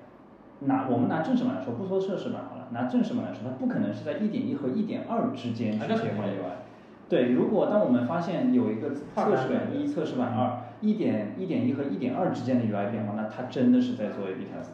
[0.58, 6.66] 拿我们拿正式版来说，不说测试版好了，拿正式版来说，它不可能是在一点一和一点二之间去切换 UI。
[7.08, 14.70] 对，如果当我们发现有一个测试版一、测试版二，一点一点一和一点二之间的 UI 变化，那它真的是在做 A/B test。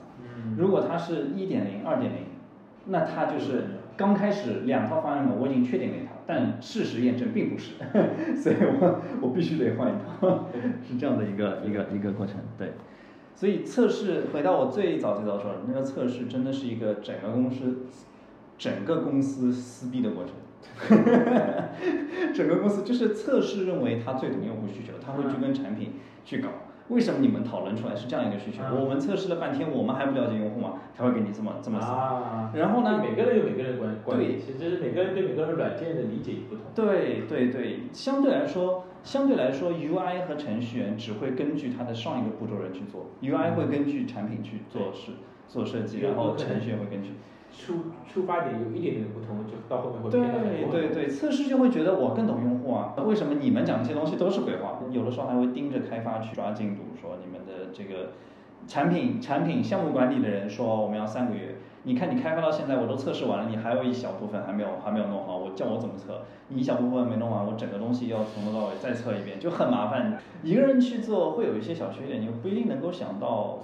[0.57, 2.21] 如果它是一点零、二点零，
[2.87, 3.65] 那它就是
[3.97, 7.75] 刚开始两套方案嘛我已经确定了一套，但事实验证并不是，
[8.35, 10.47] 所以我我必须得换一套，
[10.87, 12.37] 是这样的一个一个一个过程。
[12.59, 12.73] 对，
[13.35, 17.87] 所以测试回到我最早最早说的那个测试，真的是一个整个公司
[18.59, 20.35] 整个公司撕逼的过程。
[22.33, 26.49] 整个公司就是测试认为他最懂用户需求，他会去跟产品去搞。
[26.89, 28.63] 为什么你们讨论出来是这样一个需求？
[28.75, 30.75] 我们测试了半天，我们还不了解用户吗？
[30.95, 32.59] 才会给你这么这么死。
[32.59, 33.03] 然后呢？
[33.03, 36.65] 每个人有每个人观观点，其实每个人对每个人软件的理解也不同。
[36.75, 45.13] 对对对，相对来说，相对来说，UI 和程序员只会根据他的上一个步骤人去做，UI 会根据产品去做事
[45.49, 47.13] 做设计，然后程序员会根据。
[47.53, 47.75] 出
[48.13, 52.95] 出发点有一点点不同，就到后面会变得对对对，测试就会觉得我更懂用户啊。
[53.05, 54.81] 为什么你们讲这些东西都是鬼话？
[54.91, 58.13] 有的时候还会盯着开发去抓进度，说你们的这个
[58.67, 61.57] 产品产品项目管理的人说我们要三个月。
[61.85, 66.23] 你看，你开发到现在，我都测试完了，你还有一小部分还没有还没有弄好，我叫我怎么测？
[66.47, 70.17] 你一小部分没弄完，我整个东西要从头到尾再测一遍，就很麻烦。
[70.45, 73.59] 一个人去做会有一些小缺点，你不一定能够想到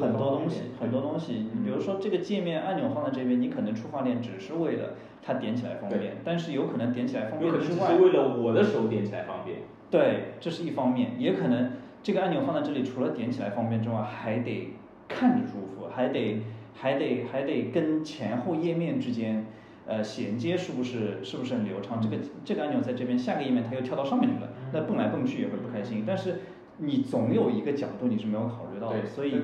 [0.00, 1.46] 很多东西，很多东西。
[1.54, 9.58] 你比如说这个界面按钮放在这边，你可能出发点只是为了它点起来方便，但是有可能点起来方便之外，是为了我的手点起来方便。
[9.88, 11.70] 对，这是一方面，也可能
[12.02, 14.74] 这个按钮放在这里，除了点起来方便之外，还得
[15.06, 16.42] 看着舒服，还得。
[16.74, 19.46] 还得还得跟前后页面之间，
[19.86, 22.00] 呃，衔接是不是是不是很流畅？
[22.00, 26.04] 这个这个按钮在这边，下个页面它又跳到上面去了，那蹦来蹦去也会不开心。
[26.06, 26.40] 但是
[26.78, 29.34] 你总有一个角度你是没有考虑到的，所以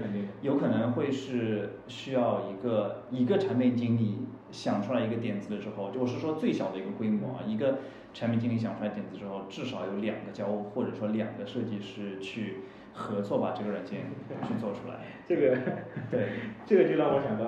[0.40, 4.20] 有可能会是需要一个一个产品经理
[4.50, 7.80] 想出来一个点子的时候，就我是说最小的一个规模啊，一个
[8.14, 12.58] 产品经理想出来点子之后，至少有两个交互或者说两个设计师去。
[12.96, 14.00] 合作把这个软件
[14.48, 14.94] 去做出来，
[15.28, 15.56] 这个
[16.10, 16.28] 对，
[16.66, 17.44] 这个就让我想到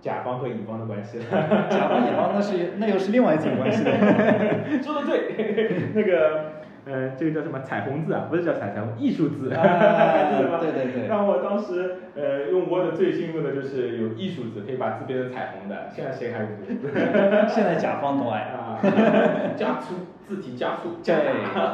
[0.00, 1.24] 甲方和乙方的关系了。
[1.68, 3.90] 甲方乙方那是那又是另外一层关系了。
[4.80, 6.57] 说的对， 那个。
[6.90, 8.26] 呃，这个叫什么彩虹字啊？
[8.30, 11.06] 不是叫彩虹，艺术字， 对对对。
[11.06, 15.90] 让我当时呃用 Word 最兴奋的就是有艺术字，可以把字变成彩虹的。
[15.94, 16.64] 现在谁还不？
[17.48, 18.80] 现在甲方都爱啊，
[19.54, 21.14] 加粗字体加粗，对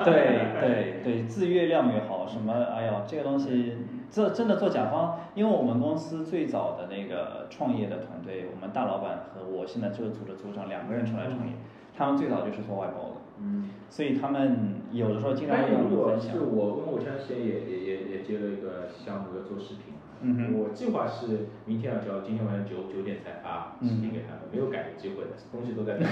[0.04, 2.26] 对对对，字越亮越好。
[2.26, 2.52] 什么？
[2.74, 3.76] 哎呦，这个东西
[4.10, 11.52] 这真的做甲方，因为我们公司最早的那个创业的团队，我们大老板和我现在这个组的组长两个人出来创业，
[11.96, 13.16] 他们最早就是做外包的。
[13.44, 16.32] 嗯，所以他们有的时候经常会跟我分享。
[16.32, 19.92] 是我跟我前段时间也也也也接了一个项目要做视频，
[20.22, 25.98] 嗯哼，我计划是明天要交，今天晚上九九点才发视频给他们，没有改的机会的，东西都在。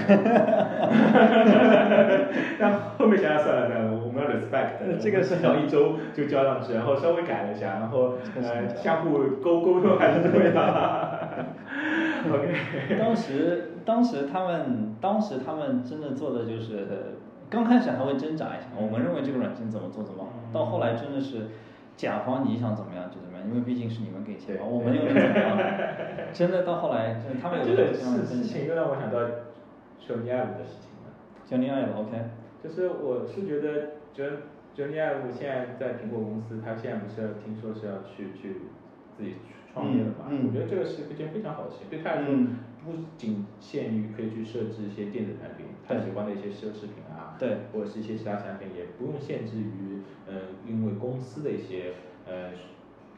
[2.59, 11.45] 但后面想想算了算了，我们要 respect， 这个是要一周就交上去，然后稍微改了一下，然后呃相互沟沟通还是对的。
[12.25, 12.53] OK，
[12.99, 16.87] 当时当时他们当时他们真的做的就是，
[17.53, 21.49] 刚开始还会挣扎一下，我们认为这个软件怎么做怎么好，到后来真的是，
[21.95, 25.57] 甲方你想怎么样就怎么样，因为毕竟是你们给钱嘛，我们又能怎么样？
[26.33, 29.19] 真的到后来，真的他们有这个事情又让我想到
[30.01, 31.13] Johnny Ive 的事情了。
[31.45, 32.17] Johnny Ive OK，
[32.63, 38.61] 就是我是觉得 John Johnny Ive 现在在苹果公司，他现在不是要听说是要去去
[39.15, 39.35] 自己。
[39.73, 40.29] 创业了嘛？
[40.29, 42.29] 我觉得这个是一件非常好的事情，对他来说
[42.85, 50.33] 不仅限于可以去设置一些电子产品，他喜欢的一些奢侈品啊，对，或者是一些其他产品，也不用限制于呃，
[50.67, 51.93] 因为公司的一些
[52.27, 52.51] 呃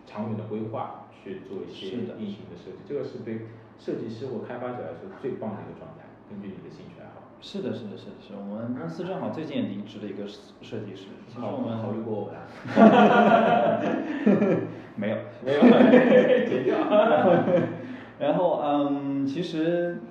[0.06, 3.48] 长远的规划去做一些硬性的设计，这个是对
[3.80, 6.06] 设计师或开发者来说最棒的一个状态。
[6.30, 7.22] 根据你的兴趣爱好。
[7.42, 8.34] 是的，是的，是的，是。
[8.34, 12.38] 我们公司正好最近也离职了一个设计师，其实我们考虑过我的。
[14.96, 15.62] 没有，没有，
[16.50, 16.78] 剪掉。
[18.20, 20.02] 然后，嗯，其实，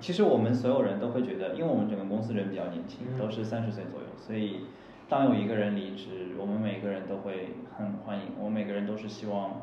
[0.00, 4.66] 其实我们所有人都会觉得，因为我们整个公司人比较年轻，都是三十岁左右，所以
[5.08, 8.24] 当有一个人离职，我们每个人都会很欢迎。
[8.38, 9.62] 我们每个人都是希望，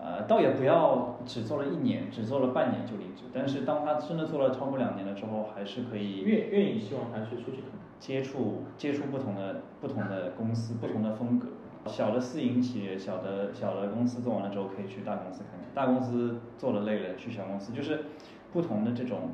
[0.00, 3.22] 呃，倒也不要只做了一年，只做了半年就离职。
[3.32, 7.62] 但是当他真的做了超过两年了之后，还是可以愿愿意希望他去出去
[8.00, 11.46] 接触接触不同的不同的公司，不同的风格。
[11.86, 15.68] 小的私营企业，小的小的公司做完了之后，可以去大公司看看。
[15.74, 18.04] 大公司做了累了，去小公司，就是
[18.52, 19.30] 不同的这种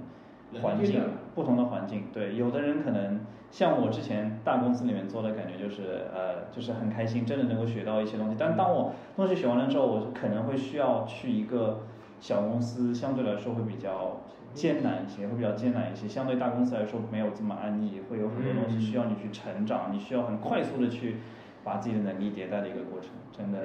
[0.62, 1.02] 环境，
[1.34, 2.04] 不同的环境。
[2.12, 3.20] 对，有的人可能
[3.50, 8.36] 像我之前大公司里面做的感觉就是，呃，就是很开心，真的能够学到一些东西。
[8.38, 11.80] 但当我东西学完了之后，我可能会需要去一个
[12.18, 14.22] 小公司，相对来说会比较
[14.54, 16.08] 艰难一些，会比较艰难一些。
[16.08, 21.16] 相对大公司来说没有这么安逸，会有很多东西需要你去成长，你需要很快速的去。
[21.64, 23.58] 把自己的能力迭代的一个过程，真的。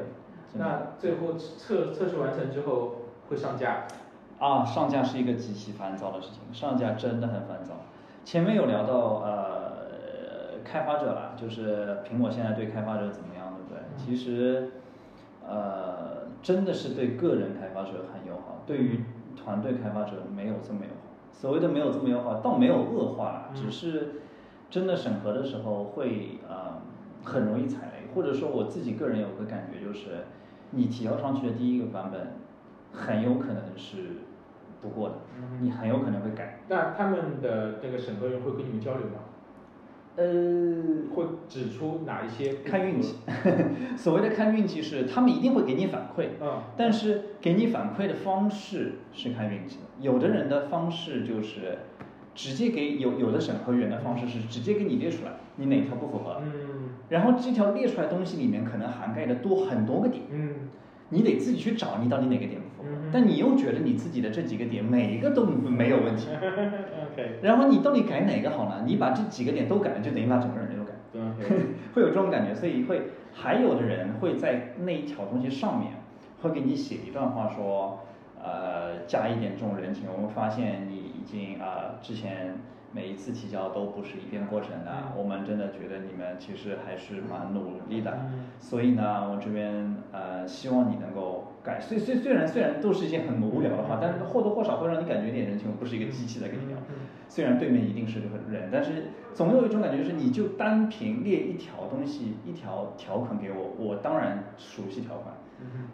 [0.55, 2.95] 那最后测测试完成之后
[3.29, 3.85] 会上架？
[4.39, 7.73] 啊，上架是一个极其烦躁的事情，上架真的很烦躁。
[8.25, 13.79] 前面有聊到呃开发者啦，就是苹果现在对开发者怎么样，对不对？
[13.97, 14.71] 其实，
[15.47, 19.03] 呃，真的是对个人开发者很友好，对于
[19.35, 21.13] 团队开发者没有这么友好。
[21.31, 24.21] 所谓的没有这么友好，倒没有恶化，只是
[24.69, 26.81] 真的审核的时候会呃
[27.23, 30.25] 很容易踩雷，或者说我自己个人有个感觉就是，
[30.71, 32.33] 你提交上去的第一个版本，
[32.91, 33.97] 很有可能是
[34.81, 35.15] 不过的，
[35.61, 36.59] 你很有可能会改。
[36.67, 39.19] 那他们的那个审核员会跟你们交流吗？
[40.15, 40.25] 呃，
[41.15, 43.15] 会指出哪一些看运气。
[43.97, 49.83] 所谓的看运气是，他们一定会给你反馈，嗯，但是给你反馈的方式是看运气的。
[49.99, 51.79] 有的人的方式就是
[52.35, 60.53] 直接给有有的审核员的方式是直接给你列出来，你哪条不符合，嗯，然后这条列出来东西里面可能涵盖的多很多个点，嗯，
[61.09, 68.83] 你得自己去找你到底哪个点不符合，但你又觉得你自己的这几个点每一个都没有问题， OK，然后你到底改哪个好呢？
[68.85, 70.93] 你把这几个点都改了，就等于把整个人都改，
[71.93, 75.91] 会有这种感觉，所以会还有的人会在那一条东西上面
[76.41, 77.99] 会给你写一段话说。
[78.45, 82.55] 呃，加一点这种人情，我们发现你已经啊，之前
[82.91, 91.79] 每一次提交都不是一遍过程的，我们真的觉得你们其实还是蛮努力的，所以呢，我这边呃希望你能够改。
[91.79, 96.77] 虽虽虽然虽然都是一些很无聊的话，但是或多或少会让你感觉一点人情，我不是一个机器在跟你聊。
[97.29, 105.33] 虽然对面一定是个人，但是总有一种感觉就是，你就单凭列一条东西，一条条款给我，我当然熟悉条款，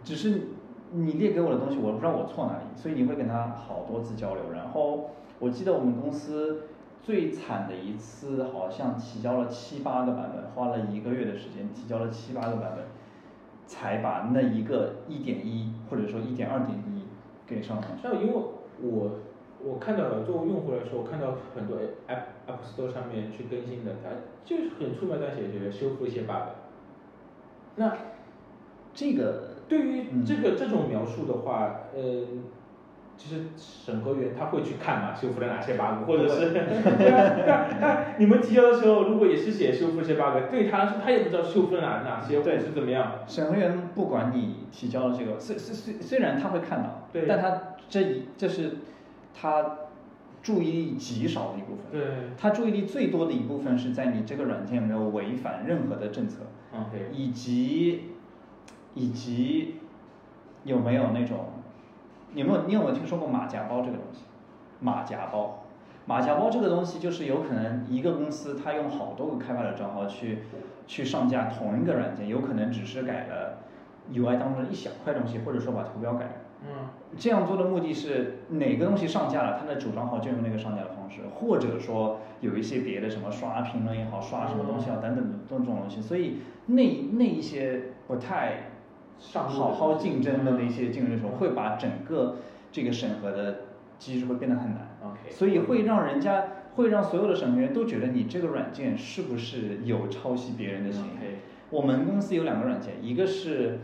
[0.02, 0.48] 只是。
[0.92, 4.50] 你列给我的东西，我不知道我错哪里，所以你会跟他好多次交流。
[4.52, 6.64] 然后我记得我们公司
[7.00, 12.86] 最惨的一次，好像提交了七八个版本，花了一个月的时间提交了七八个版本，
[13.66, 17.04] 才把那一个一点一或者说一点二点一
[17.46, 18.00] 给上上去。
[18.02, 18.34] 那因为
[18.82, 19.10] 我
[19.62, 21.76] 我看到了，作为用户来说，我看到很多
[22.08, 24.10] App App Store 上面去更新的，它
[24.44, 26.50] 就是很粗描淡写的修复一些 bug。
[27.76, 27.96] 那
[28.92, 29.49] 这个。
[29.70, 32.02] 对于这个这种描述的话，呃，
[33.16, 42.58] 其实审核员他会去看嘛，修复了哪些 bug，或者是， 对啊，你们提交的时候如果也是写修复这些 bug，对他来说他也不知道修复了哪哪些，对。
[42.58, 43.20] 是怎么样。
[43.28, 48.78] 审核员不管你提交了这个，虽虽虽虽然他会看到，对，但他这一这是
[49.32, 49.76] 他
[50.42, 52.00] 注意力极少的一部分，对，
[52.36, 56.38] 他注意力最多的一部分是在你这个软件没有违反任何的政策
[56.72, 58.06] ，OK，以及。
[58.94, 59.76] 以及
[60.64, 61.46] 有没有那种，
[62.34, 64.24] 有没有你有没有听说过马甲包这个东西？
[64.80, 65.64] 马甲包，
[66.06, 70.38] 马甲包这个东西就是有可能一个公司它用好多个开发者账号去
[70.86, 73.58] 去上架同一个软件，有可能只是改了
[74.12, 76.32] UI 当中的一小块东西，或者说把图标改了。
[76.62, 76.88] 嗯。
[77.18, 86.82] 这样做的目的是哪个东西上架了，它的主账号就用那个上架的方式，或者说有一些别的什么刷评论也好，刷什么东西啊等等的这种东西，所以那
[87.12, 88.69] 那一些不太。
[89.32, 92.36] 好好竞争的那些竞争对手会把整个
[92.72, 93.60] 这个审核的
[93.98, 96.44] 机制会变得很难，OK，所以会让人家
[96.76, 101.40] 会让所有的审核员都觉得你这个软件是不是有抄袭别人的行为。
[101.68, 103.80] 我们公司有两个软件，一个是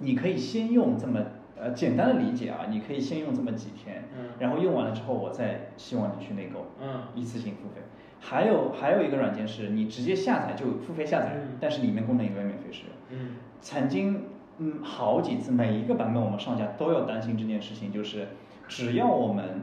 [0.00, 1.20] 你可以先用这么
[1.58, 4.04] 呃简单的理解啊，你可以先用这么几天，
[4.38, 7.80] 然后用完了之后我再希望你去内购，嗯，一次性付费。
[8.20, 12.90] 还有还有一个软件是你直接下载就付费下载，但是里面功能永远免费使用。
[13.10, 14.24] 嗯，曾经
[14.58, 18.28] 嗯好几次每一个版本我们上架都要担心这件事情，就是
[18.66, 19.62] 只要我们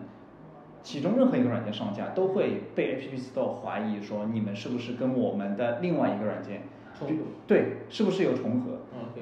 [0.82, 6.62] 其中任何一个软件上架，都会被 App Store 怀疑说你们是不是跟我们的另外一个软件
[6.98, 7.14] 重合？
[7.48, 9.22] 对，是不是有重合？OK。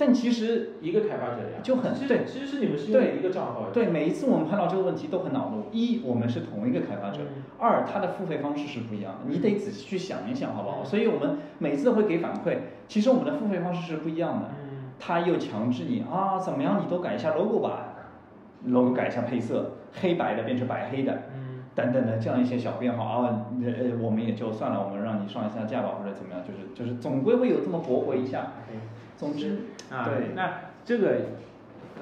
[0.00, 3.68] 但其实一个开发者呀，就很对，其实是你们是用一个账号。
[3.70, 5.66] 对，每一次我们碰到这个问题都很恼怒。
[5.72, 7.20] 一，我们是同一个开发者；
[7.58, 10.82] 二，他的付费方式是不一样的，你得仔细去想一想，好不好？
[10.82, 12.56] 所以我们每次会给反馈，
[12.88, 14.48] 其实我们的付费方式是不一样的。
[14.98, 16.80] 他又强制你啊，怎么样？
[16.82, 17.92] 你都改一下 logo 吧
[18.64, 21.24] ，logo 改一下配色，黑白的变成白黑的，
[21.74, 28.52] 等等的这样一些小变化啊，呃，我们也就算了，我们让你上一下架吧，或者怎么样，就是就是总归会有这么驳回一下。
[29.20, 29.58] 总之。
[29.90, 30.32] 啊，对。
[30.34, 30.50] 那
[30.82, 31.16] 这个，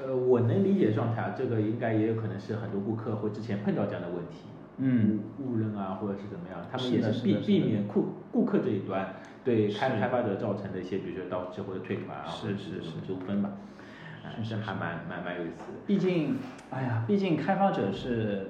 [0.07, 4.47] 呃，我能理解状态啊，这个应该也有可能是很多顾客会之前碰到这样的问题，
[4.77, 9.15] 嗯，误认啊，或者是怎么样，他们也是避避免顾顾客这一端
[9.45, 13.51] 对开开发者造成的一些，比如说到期或者退款啊，或者是什么纠纷吧，
[14.45, 15.79] 是还蛮蛮蛮有意思的。
[15.87, 16.37] 毕竟，
[16.71, 18.47] 哎呀，毕竟开发者是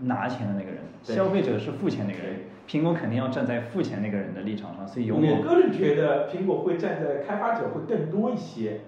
[0.00, 2.36] 拿钱的那个人，消费者是付钱那个人。
[2.72, 5.36] 苹果肯定要站在付钱那个人的立场上，所以永远。
[5.36, 8.80] 我个人觉得苹果会站在开发者会更多一些，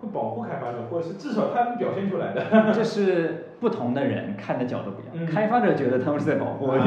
[0.00, 2.72] 会保护开发者，或者是至少他们表现出来的。
[2.72, 5.26] 这是不同的人看的角度不一样。
[5.26, 6.86] 开发者觉得他们是在保护用户，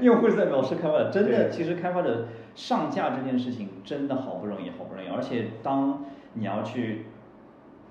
[0.00, 6.02] 用户是在表示开发者，真的，其实开发者上架这件事情真的好不容易，好不容易，而且当
[6.32, 7.06] 你要去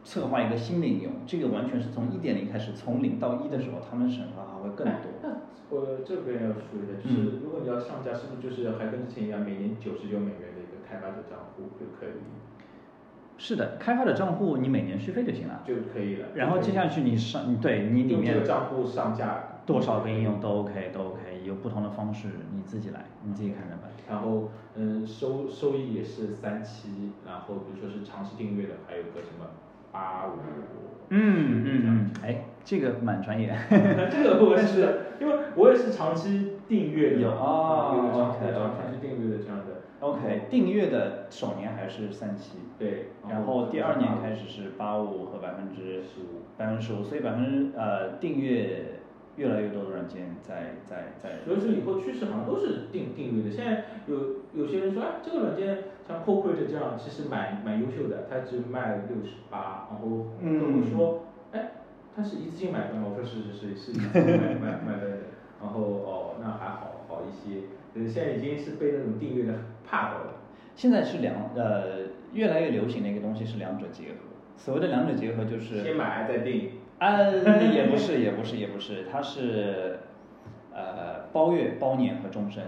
[0.03, 5.09] 策划一个新的应用，这个完全是从一点零开始，从零到一的时候，他们审核还会更多。
[5.21, 5.29] 那
[5.73, 12.21] 我这边要说一下，嗯就是如果你要上架，是不是就是还跟之前一样，每年九十九美元的一个开发者账户就可以
[13.35, 16.27] 是的，开发者账户你每年续费就行了，就可以了？
[16.35, 23.89] 然后接下去你上，对你里面个账户上架多少个应用都 OK，都 OK，有不同的方式，你自己来，你自己看着办。
[24.07, 29.47] 然后嗯，收收益也是三期，然后比如说是长期订阅的，还有个什么
[29.91, 30.37] 八五，
[31.15, 33.55] 嗯嗯嗯，哎，这个蛮专业。
[34.09, 38.39] 这个我是的，因为我也是长期订阅的，有啊有长期
[38.99, 39.83] 订阅的这样的。
[39.99, 46.41] OK，订阅的首年还是三期，对，然后第二年开始是八五和百分之十五。
[46.57, 48.99] 百分之十五，所以百分之呃订阅
[49.35, 51.39] 越来越多的软件在在在。
[51.45, 53.51] 所以说以后趋势好像都是定定律的。
[53.51, 61.71] 现在有有些人说，哎，这个软件像 Copilot 这样，其实蛮蛮优秀的，它只卖六十八，然后嗯跟我说，哎，
[62.15, 63.07] 它是一次性买断吗？
[63.09, 65.17] 我说是是是是一次性买买买断的，
[65.61, 67.61] 然后哦，那还好好一些。
[67.95, 69.53] 呃，现在已经是被那种订阅的
[69.85, 70.33] 怕到了。
[70.75, 74.15] 现在是两呃越来越流行的一个东西是两者结合，
[74.57, 76.69] 所谓的两者结合就是先买再订。
[76.99, 77.17] 啊，
[77.73, 79.99] 也不是，也不是，也不是，它是
[80.73, 82.63] 呃包月、包年和终身。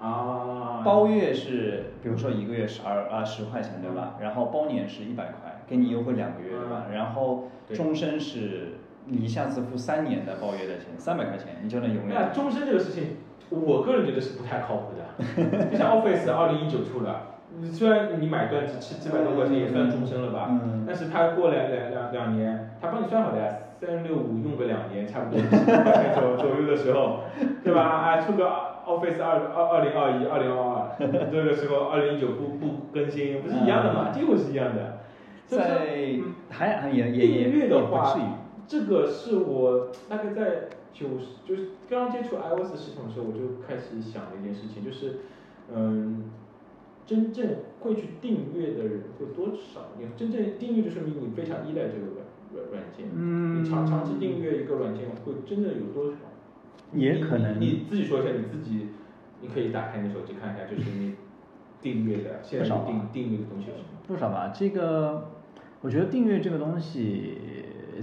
[0.00, 0.82] 啊。
[0.84, 4.14] 包月是比如说一个月十二啊十块钱对吧？
[4.20, 6.86] 然后包年是一百块，给你优惠两个月对吧？
[6.92, 8.74] 然后终身是
[9.06, 12.28] 你一下子付三年的包月的钱，三百块钱你就能永那。
[12.32, 13.16] 终身这个事情，
[13.50, 15.66] 我个人觉得是不太靠谱的。
[15.70, 17.22] 就像 Office 二零一九出了，
[17.72, 23.48] 虽然你买断只七七百多块钱也算终身了吧，嗯但是它过了两两两年，他帮你算好的呀，
[23.80, 25.40] 三六五用个两年，差不多
[26.14, 27.20] 左左右的时候，
[27.62, 27.82] 对吧？
[27.82, 28.46] 啊，出个
[28.86, 34.10] Office 二二二零二一、二零二二，这个时候二零一九不不更新，不是一样的嘛？
[34.10, 34.98] 结果是一样的。
[35.46, 35.86] 在
[36.18, 38.18] 嗯还还也也也订阅的话。，
[38.66, 45.18] 这个是我大概在九十，就是刚刚接触 iOS 系统的时候，我就开始想的一件事情，就是，
[45.72, 46.24] 嗯，
[47.06, 47.46] 真正
[47.80, 49.82] 会去订阅的人会多少？
[49.98, 52.15] 你真正订阅就说明你非常依赖这个
[52.72, 56.18] 软件，嗯你长长期订阅一个软件会真的有多少？
[56.92, 58.88] 也可能你你自己说一下，你自己，
[59.40, 61.14] 你可以打开你的手机看一下，就是你
[61.82, 63.88] 订阅的现在订订阅的东西有什么？
[64.06, 64.52] 不少吧？
[64.54, 65.30] 这个，
[65.80, 67.38] 我觉得订阅这个东西，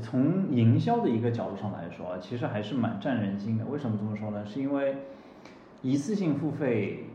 [0.01, 3.65] 从营销的一个角度上来说啊，其实还是蛮占人心的。
[3.65, 4.45] 为什么这么说呢？
[4.45, 4.97] 是因为
[5.81, 7.05] 一次性付费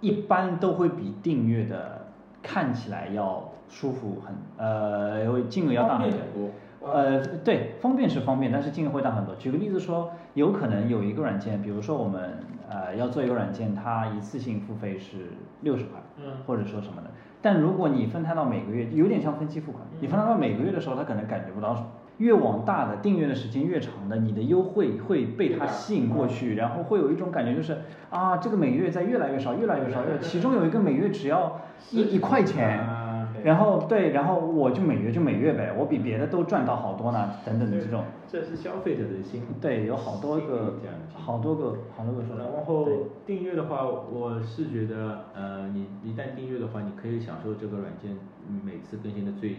[0.00, 2.12] 一般都会比订阅的
[2.42, 6.50] 看起来要舒服很，呃，会金额要大很多。
[6.82, 9.34] 呃，对，方便是方便，但是金额会大很多。
[9.36, 15.28] 举个例子说，有可能有一个软件，比如说我们呃要做一个软件，它一次性付费是
[15.60, 17.10] 六十块，嗯或者说什么的。
[17.42, 21.92] 但如果你分摊到每个月，有点像分期付款，嗯你分摊到每个月的时候，他可能感觉不到。
[22.16, 27.78] 越往大的订阅的时间越长的，你的优惠会被它吸引过去，然后会有一种感觉就是
[28.10, 32.78] 啊，这个每个月在越来越少，越来越少，越其中有一个每月只要一一块钱，
[33.44, 39.42] 然后对，然后我就每月就每月呗，我比别的都赚到好多呢，等等的这种，这是消费者的心。
[39.60, 40.74] 对，有好多个
[41.14, 42.42] 好多个好多个说法。
[42.54, 42.86] 然后
[43.26, 48.16] 订阅的话，我是觉得，呃，你一旦订阅的话，你可以享受这个软件
[48.64, 49.56] 每次更新的最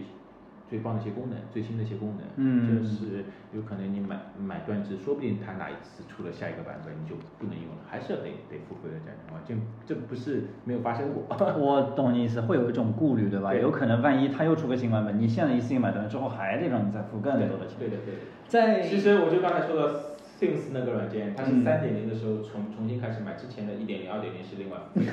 [0.72, 2.24] 最棒的一些功能，最新的一些功能。
[2.36, 11.28] 嗯就是有可能你买买断制，说不定它哪一次出了下一个版本，你就不能用了，还是得得付费的这样情况，这这不是没有发生过。
[11.60, 13.52] 我懂你意思，会有一种顾虑，对吧？
[13.52, 17.76] 对有可能万一它又出个新版本，你现在一次性买断之后，还得让你再付更多的钱。
[17.78, 18.20] 对的对的。
[18.48, 25.12] 在其实我就刚才说的 Things 那个软件，它是嗯三点零的时候重重新开始买，之前的一点零、二点零是另外付费的。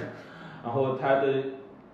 [0.64, 1.44] 然后它的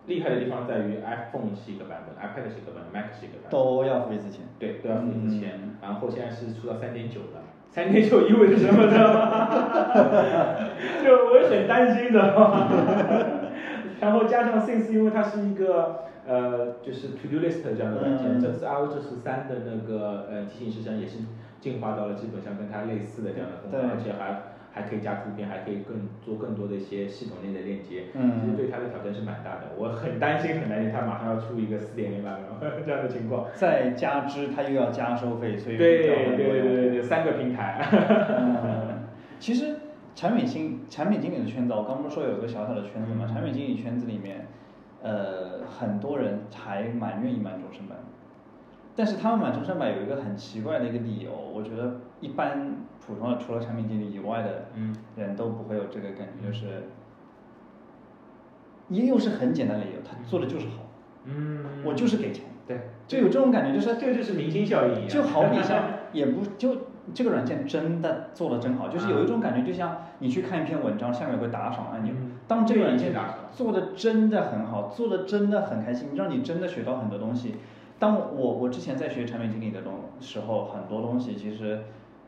[0.08, 3.52] 厉害的地方在于 iPhone 是一个版本，iPad 是一个版本，Mac 是一个版本。
[3.52, 4.46] 都要付一次钱。
[4.60, 5.52] 对，都要付一次钱。
[5.62, 9.48] 嗯然后现在是出到三点九了，三点九意味着什么，知道吗？
[11.04, 12.68] 就我也很担心，知道吗？
[14.00, 21.20] 然后加上 Things，因为它是一个呃，就是 To Do List 这样的软件，嗯这次 iOS 十三的那个呃提醒时程也是
[21.60, 24.42] 进化到了基本上跟它类似的这样的功能，而且还
[24.76, 28.08] 还可以加图片，还可以更做更多的一些系统内的链接。
[28.14, 33.48] 嗯其实对它的挑战是蛮大的，我很担心很担心它马上要出一个四点零版本 这样的情况。
[33.56, 37.88] 再加之它又要加收费，所以对对对对对，三个平台。
[38.38, 39.06] 嗯，
[39.40, 39.78] 其实
[40.14, 43.26] 产品经产品经理的圈子，我刚不是说有一个小小的圈子嘛？
[43.26, 44.46] 嗯产品经理圈子里面，
[45.02, 47.98] 呃，很多人还蛮愿意买终身版，
[48.96, 54.96] 但是他们买终身版有一个很奇怪的一个理由，我觉得一般普通的除了产品经理以外的嗯。
[55.16, 56.90] 人都不会有这个感觉，就是，
[58.90, 60.84] 也又是很简单的理由，他做的就是好，
[61.24, 66.76] 嗯，我就是给钱，对，就有这种感觉，就是这个就是明星效应就好比像， 也不就
[67.14, 73.14] 这个软件真的做的真好，就是有一种感觉，就像你去看一篇文章，下面有个打赏按钮嗯，当这个软件
[73.52, 77.56] 做的真的很好，做的真的很开心，让你真的学到很多东西。
[77.98, 81.80] 当我我之前在学产品经理的东时候，很多东西其实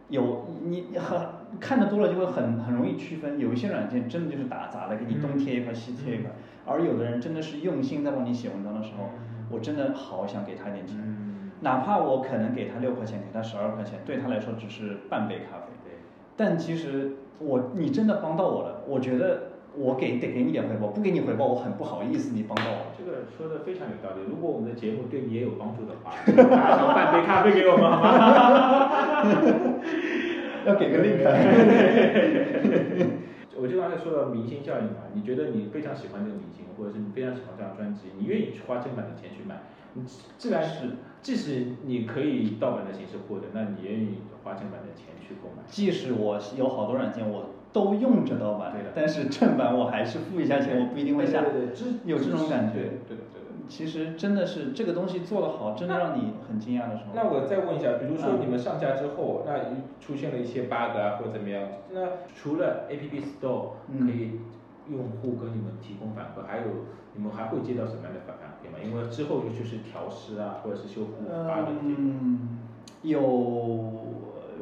[0.10, 1.20] 有你你很
[1.60, 6.32] 看的多了就会很很容易区分，有一些软件真的就是打杂的，给你东贴一块西贴一块，
[6.66, 9.10] 而有的人真的是用心在帮你写文章的时候，
[9.49, 10.97] 我真的好想给他一点钱。
[10.97, 15.68] 嗯，哪怕我可能给他六块钱，给他十二块钱，对他来说只是半杯咖啡。
[15.84, 15.93] 对，
[16.36, 22.93] 但其实我你真的帮到我了，我觉得我给得给你点回报，不给你回报我很不好意思，你帮到我。
[22.97, 24.22] 这个说的非常有道理。
[24.30, 26.12] 如果我们的节目对你也有帮助的话，
[26.49, 29.66] 打赏半杯咖啡给我们好吗？
[30.68, 31.24] 要给个 link。
[33.59, 39.63] 我就刚才说到明星效应嘛，你觉得你非常喜欢这个明星，或者是你非常喜欢这张专辑，你愿意去花正版的钱去买，
[39.93, 40.03] 你
[40.38, 40.91] 自然是，
[41.24, 45.63] 即使你可以盗版的形式获得，那你愿意花正版的钱去购买。
[45.68, 51.41] 即使我有好多软件我都用着盗版对的，但是正版我还是付一下钱，我不一定会下。
[51.41, 53.18] 对对对有这种感觉对。
[53.68, 57.11] 其实真的是这个东西做得好，真的让你很惊讶的时候。
[57.13, 59.59] 那我再问一下，比如说嗯你们上架之后，那
[59.99, 61.63] 出现了一些 bug 啊，或者怎么样？
[61.91, 61.99] 那
[62.36, 64.39] 除了 App Store 嗯可以
[64.89, 66.63] 用户跟你们提供反馈，还有
[67.13, 68.78] 你们还会接到什么样的反反馈吗？
[68.84, 71.74] 因为之后就就是调试啊，或者是修复 bug
[73.03, 73.20] 有，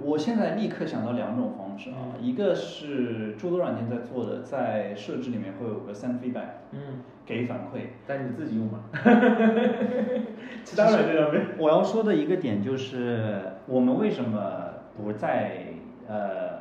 [0.03, 7.87] 我现在立刻想到两种方式啊，一个是诸多软件在做的，在设置里面会有个 send feedback，嗯，给反馈。
[8.07, 8.79] 但你自己用吗？
[10.63, 11.41] 其他软件上面。
[11.57, 14.39] 我要说的一个点就是，我们为什么
[14.97, 15.65] 不在
[16.07, 16.59] 呃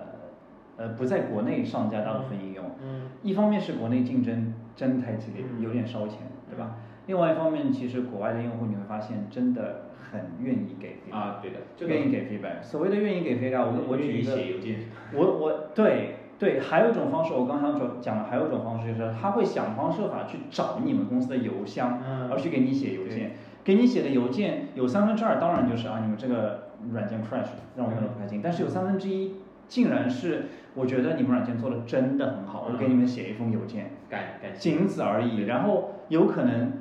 [0.76, 2.64] 呃不在国内上架大部分应用？
[2.82, 6.18] 嗯一方面是国内竞争真太激烈，嗯有点烧钱，
[6.50, 6.76] 对吧？
[7.06, 9.82] 另外一方面，其实国外的用户你会发现真的
[10.14, 12.62] 很愿意给 feedback，、啊，对的，这个愿意给 feedback。
[12.62, 14.78] 所谓的愿意给 feedback，我我愿意举一个，写邮件。
[15.12, 23.32] 我我对对，还有一种方式，我刚想讲讲的还有一种方式就是，他会想方设法去找你们公司的邮箱，嗯而去给你写邮件。
[23.62, 28.40] 给你写的邮件有三分之二，当然就是啊，你们这个软件 crash 让我用的不开心。
[28.42, 29.36] 但是有三分之一，
[29.68, 34.58] 竟然是我觉得你们软件做的真的很好，我给你们写一封邮件，感感谢。
[34.58, 35.44] 仅此而已。
[35.44, 36.72] 然后有可能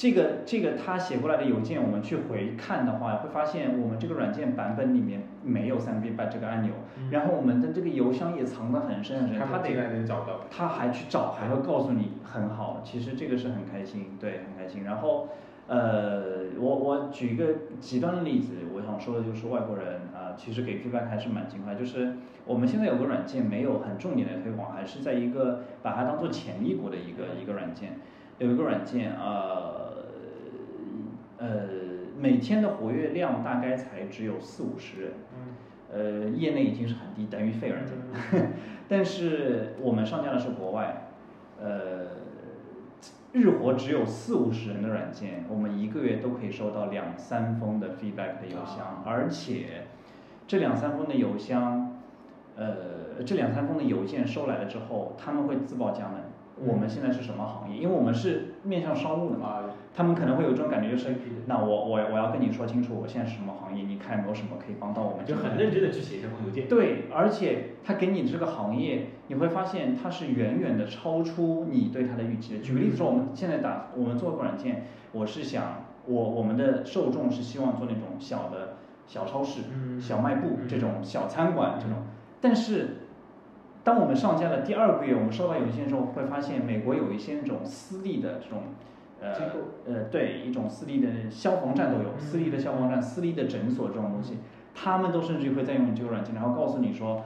[0.00, 6.72] 这个这个他写过来的邮件，我们去回看的话，会发现我们这个软件版本里面没有三 B 版这个按钮，
[7.10, 10.40] 然后我们的这个邮箱也藏得很深很深，他得找到。
[10.50, 14.84] 他还去找，还会告诉你很好，其实这个是很开心，对，很开心。
[14.84, 15.28] 然后，
[15.66, 17.44] 呃，我我举一个
[17.78, 21.74] 极端的例子，我想说的就是外国人啊、其实给 feedback 还是蛮勤快。
[21.74, 22.14] 就是
[22.46, 27.98] 我们现在有个软件没有很重点的推广，还是在一个把它当做潜力股的一个一个软件，
[28.38, 29.79] 有一个软件，呃，
[31.40, 31.48] 呃，
[32.16, 35.12] 每天的活跃量大概才只有四五十人。
[35.34, 35.54] 嗯
[35.92, 38.52] 呃，业内已经是很低，等于废软件。
[38.88, 41.08] 但是我们上架的是国外，
[41.60, 42.06] 呃，
[43.32, 49.88] 日活只有四五十人的软件，我们一个月都可以收到两三封的 feedback 的邮箱，而且
[50.46, 51.98] 这两三封的邮箱，
[52.54, 56.20] 呃，这两三封的邮件收来了之后，他们会自报家门，
[56.64, 57.76] 我们现在是什么行业？
[57.76, 61.14] 因为我们是面向商务的嘛，啊，他们可能会有这种感觉，就是
[61.46, 65.24] 那我我我要跟你说清楚，我现在是什么行业，你看有没有什么可以帮到我们？
[65.24, 66.68] 就很认真的去写这封邮件。
[66.68, 72.60] 对，而且他给你这个行业，你会发现它是远远的超出你对它的预期的。
[72.60, 78.76] 举个例子说，我们现在打我们做个软件，我是想我我们的受众是希望做那种小的
[79.06, 81.96] 小超市、嗯小卖部嗯这种小餐馆这种，
[82.40, 82.96] 但是。
[83.82, 88.62] 当我们上架的第二个月，我们收到邮件的时候，会发现美国有一些那种私立的这种，
[89.20, 94.38] 呃机构呃，对，一种私立的消防站都有，私立的消防站、私立的诊所这种东西，
[94.74, 97.24] 他们都甚至会在用这个软件，然后告诉你说，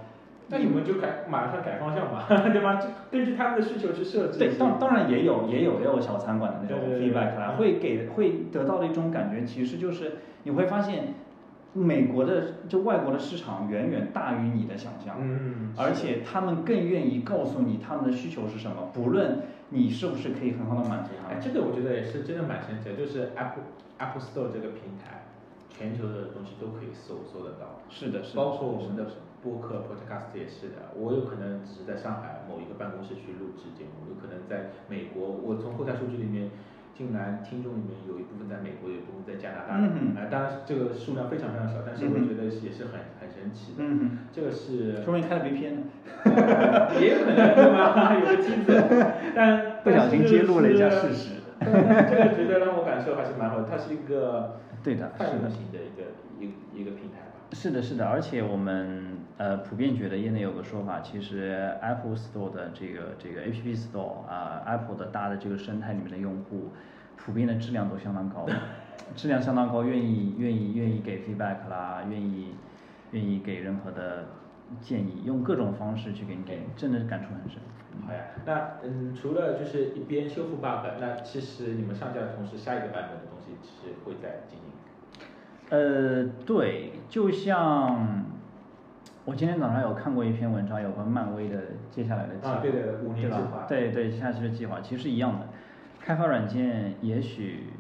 [0.49, 2.77] 那你们就改马上改方向吧， 对吧？
[2.77, 4.39] 就根据他们的需求去设置。
[4.39, 11.15] 对，当当然也有也有也有小餐馆的那种 feedback 啦，会给会得到的一种感觉，其实就是你会发现，
[11.75, 19.41] 美国的就外国的市场远远大于你的想象，嗯，而且他们更愿意告诉你他们的需求是什么，不论
[19.71, 21.43] 你是不是可以很好的满足他哎，们。
[21.43, 23.65] 这个我觉得也是真的蛮神奇的，就是 Apple
[23.99, 25.27] Apple Store 这个平台，
[25.69, 29.07] 全球的东西都可以搜搜得到，是的，是的，包括我们的
[29.43, 30.95] 播客 Podcast 也是的。
[30.97, 36.51] 我有可能只是在上海某一个办公室去录制节目，有可能在美国，我从后台数据里面。
[36.97, 43.79] 竟然听众里面有一部分在美国，有一部分在加拿大，嗯哼啊、当然这个数量非常非常少，但是我觉得也是很很神奇的。
[43.83, 45.83] 嗯这个是说明开了 VPN 呢。
[46.25, 48.15] 呃也有可能对吧？
[48.19, 48.83] 有个机子，
[49.35, 51.31] 但 不小心揭露了一下事实。
[51.61, 57.43] 这个觉得让我感受还是蛮好的，它是一个对的泛是的用型的一个一个一个平台吧。
[57.53, 66.71] 是的，是的，而且我们呃普遍觉得业内有个说法，其实 Apple Store 的这个这个 App Store 啊、Apple 的大的这个生态里面的用户，
[67.17, 68.47] 普遍的质量都相当高，
[69.17, 72.55] 质量相当高，愿意愿意愿意给 feedback 啦，愿意
[73.11, 74.27] 愿意给任何的
[74.81, 77.61] 建议，用各种方式去给你建议，真的是感触很深。
[78.07, 84.69] 好呀，那嗯，除了就是一边修复 bug，那其实你们上架的同时，下一个版本的东西是会在进行。
[85.71, 88.25] 呃，对，就像
[89.27, 91.59] 我今天早上有看过一篇文章，有关漫威的
[91.91, 95.47] 接下来的计划，啊对对五年计划对对，下期的计划其实是一样的。
[95.99, 97.71] 开发软件也许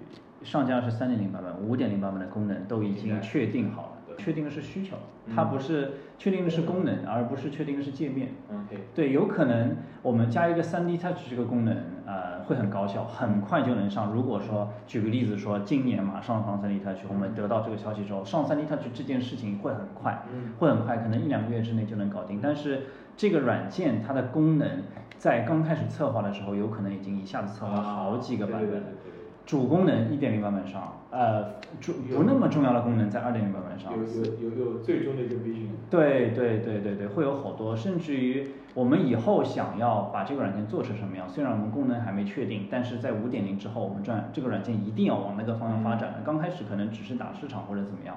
[0.43, 4.97] 上架是三点零版本，五点零版本的功能都已经确定好了，对确定的是需求，
[5.35, 8.28] 它嗯不是确定的是功能，而不是确定的是界面。
[8.49, 11.77] OK，对，有可能我们加一个 3D Touch 这个功能，
[12.07, 14.12] 呃，会很高效，很快就能上。
[14.12, 22.41] 如果说举个例子说，今年马上上 3D Touch，我们得到这个消息之后，上 3D Touch 这件事情会很快，嗯会很快，可能一两个月之内就能搞定。
[22.43, 22.85] 但是
[23.16, 24.82] 这个软件它的功能
[25.19, 28.70] 在刚开始策划的时候，有可能已经一下子策划好几个版本。
[28.70, 33.93] 对对对对主功能一点零版本上，呃，主不那么重要的功能在二点零版本上。
[33.93, 35.69] 有有有有最终的一个 vision。
[35.91, 46.23] 对对对对对，会有好多，甚至于我们以后想要把这个软件做成什么样，虽然我们功能还没确定，但是在五点零之后，我们转这个软件一定要往那个方向发展。
[46.25, 48.16] 刚开始可能只是打市场或者怎么样，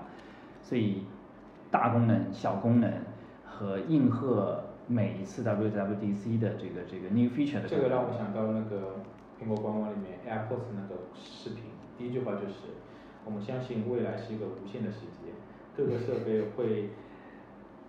[0.62, 1.04] 所以
[1.70, 2.90] 大功能、小功能
[3.46, 8.96] 和应和每一次 WWDC 的这个这个 new feature 的这个让我想到那个
[9.40, 11.64] 苹果官网里面 AirPods 那个视频，
[11.98, 12.76] 第一句话就是
[13.26, 15.32] 我们相信未来是一个无限的世界，
[15.76, 16.90] 各个设备会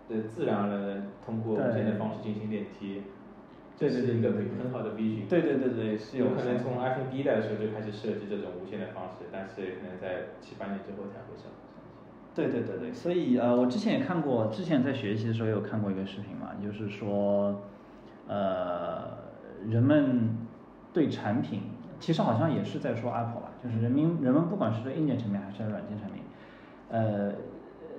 [0.09, 3.03] 呃自然而然地通过无线的方式进行连接，
[3.77, 5.29] 这是一个很好的 vision。
[5.29, 11.47] 对对对对是有有可能从 iPhone 第一代的时候就开始设计这种无线的方式，但是可能在七八年之后才会上。
[12.35, 17.63] 对对对对，所以呃，我之前也看过，之前在学习的时候有看过一个视频嘛，就是说，
[18.29, 19.19] 呃，
[19.67, 20.37] 人们
[20.93, 21.63] 对产品，
[22.01, 26.23] 其实好像也是在说 Apple 吧，就是人民人们不管是对硬件产品还是软件产品，
[26.91, 27.33] 呃，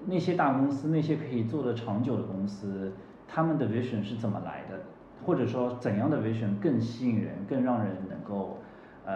[0.05, 2.93] 那些大公司，那些可以做得长久的公司，
[3.27, 4.81] 他们的 vision 是怎么来的，
[5.25, 8.59] 或者说怎样的 vision 更吸引人，更让人能够
[9.05, 9.13] 呃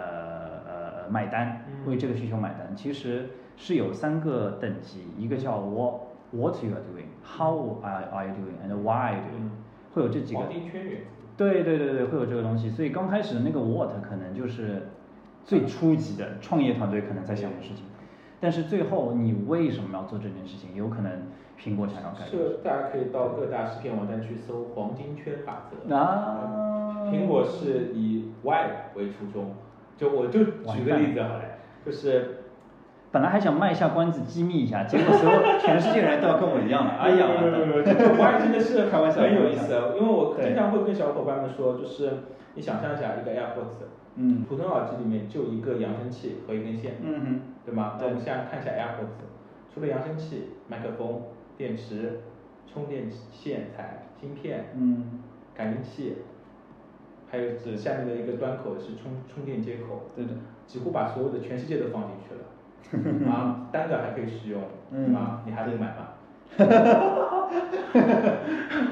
[0.66, 5.94] 呃买单，嗯为这个需求买单，其实是有三个等级，一个叫 what
[6.30, 9.50] what you are doing，how are are you doing，and why are you doing，、嗯。
[9.94, 11.13] 会有这几个黄金圈原则。
[11.36, 12.70] 对对对对，会有这个东西。
[12.70, 14.88] 所以刚开始的那个 what 可能就是
[15.44, 17.84] 最初级的创业团队可能在想的事情，
[18.40, 20.74] 但是最后你为什么要做这件事情？
[20.74, 21.12] 有可能
[21.58, 22.30] 苹果想要改变。
[22.30, 25.94] 是大家可以到各大视频网站去搜黄金圈法则。
[25.94, 26.60] 啊
[27.12, 29.54] 苹果是以 why 为初衷，
[29.98, 31.42] 就我就举个例子好了，
[31.84, 32.43] 就是
[33.14, 36.94] 本来还想卖一下关子，机密一下，结果所有全世界人都要跟我一样了。
[36.98, 42.10] 哎呀，没有没有 真的是开玩笑很有意思，因为我经常会跟小伙伴们说，就是
[42.56, 43.86] 你想象一下一个 AirPods，
[44.16, 44.42] 嗯。
[44.48, 47.98] 普通耳机里面就一个扬声器和一根线，嗯哼，对吗？
[48.00, 49.22] 那我们现在看一下 AirPods，
[49.72, 51.22] 除了扬声器、麦克风、
[51.56, 52.22] 电池、
[52.66, 55.20] 充电线材、芯片、嗯，
[55.54, 56.16] 感应器，
[57.30, 60.32] 还有指下面的一个端口是充充电接口，对的，
[60.66, 62.40] 几乎把所有的全世界都放进去了。
[63.28, 65.42] 啊，单个还可以使用，嗯对吧？
[65.46, 66.08] 你还会买吗？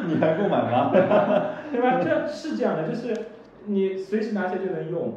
[0.06, 0.90] 你还购买吗？
[1.70, 2.00] 对吧？
[2.02, 3.14] 这是这样的，就是
[3.66, 5.14] 你随时拿起来就能用，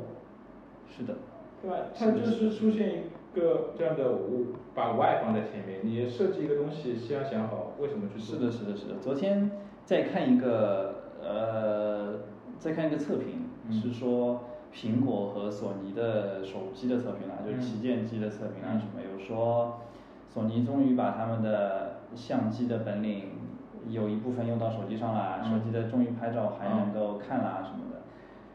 [0.89, 1.15] 是的，
[1.61, 1.77] 对吧？
[1.97, 3.01] 它就是出现一
[3.39, 8.37] 个这样的，我把 Y 放在前面，你设计一个东西，先要想好为什么去做。
[8.39, 8.95] 是的，是的，是的。
[9.01, 9.49] 昨天
[9.85, 12.19] 在看一个呃，
[12.59, 14.43] 在看一个测评，嗯是说
[14.75, 19.79] 苹果和索尼的手机的测评啦，就是嗯旗舰机的测评啦嗯什么，有说
[20.29, 23.29] 索尼终于把他们的相机的本领
[23.89, 28.01] 有一部分用到手机上啦，嗯手机的终于拍照还能够看啦什么的，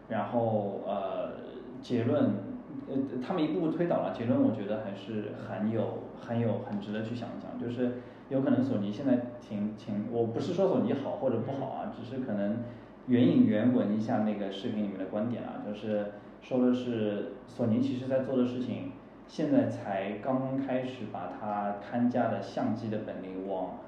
[0.09, 1.33] 然后呃
[1.81, 2.51] 结论。
[2.89, 7.59] 呃，他们一步步推导了结论，我觉得还是很有、很有、很值得去想一想。
[7.61, 12.59] 就是有可能索尼现在挺挺，我不是说索尼好或者不好啊，只是可能
[13.07, 16.13] 援引原文一下那个视频里面的观点啊，就是
[16.43, 18.93] 说的是索尼其实在做的事情，
[19.27, 23.79] 现在才刚刚开始把它看家的相机的本领往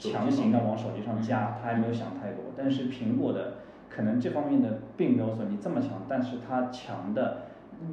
[0.00, 2.44] 强行的往手机上加嗯，他还没有想太多。
[2.56, 3.54] 但是苹果的
[3.88, 7.42] 可能这方面的并没有索尼这么强，但是它强的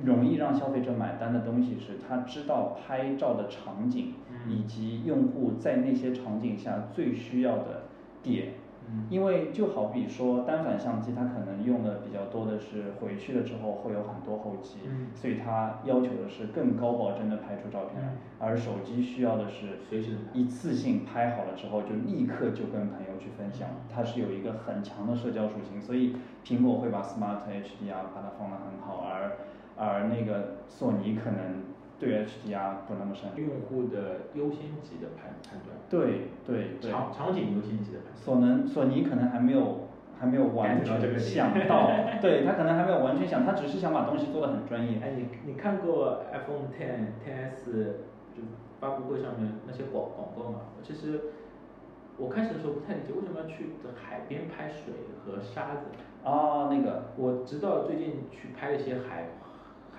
[0.04, 7.84] 容易让消费者买单的东西是，他知道拍照的场景，嗯以及用户在那些场景下最需要的
[8.24, 8.54] 点。
[8.92, 9.06] 嗯。
[9.10, 15.08] 因为就好比说单反相机，它可能用的比较多的是回去了之后会有很多后期，嗯。
[15.14, 18.18] 所以它要求的是更高保真的拍出照片来，嗯。
[18.40, 29.38] 而手机需要的是随时一次性拍好了之后就立刻就跟朋友去分享，它是有一个很强的社交属性，所以苹果会把 Smart HDR 把它放得很好，而
[29.76, 31.64] 而那个索尼可能
[32.00, 33.40] 对 HDR 不那么擅长。
[33.40, 38.16] 用户的优先级的判判断，对对对，场场景优先级的判断。
[38.16, 39.90] 索能索尼可能还没有
[40.20, 41.90] 还没有完全想到，
[42.22, 45.00] 对他可能还没有完全想，他只是想把东西做得很专业。
[45.04, 47.72] 哎，你你看过 iPhone Ten Ten S
[48.36, 48.42] 就
[48.80, 50.60] 发布会上面那些广广告吗？
[50.82, 51.20] 其实
[52.18, 54.94] 我开始的时候不太理解，为什么要去海边拍水
[55.26, 55.86] 和沙子？
[56.24, 59.30] 啊，那个我直到最近去拍一些海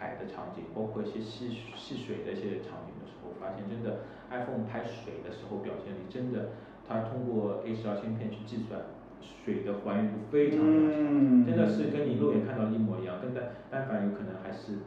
[0.00, 4.00] 海的场景，包括一些戏戏水的一些场景的时候，发现真的
[4.30, 6.52] iPhone 拍水的时候表现力真的，
[6.88, 8.80] 它通过 A12 芯片去计算
[9.20, 14.78] 水的还原度非常非常强，嗯真的是跟你肉眼看到的一模一样，但但但凡有可能还是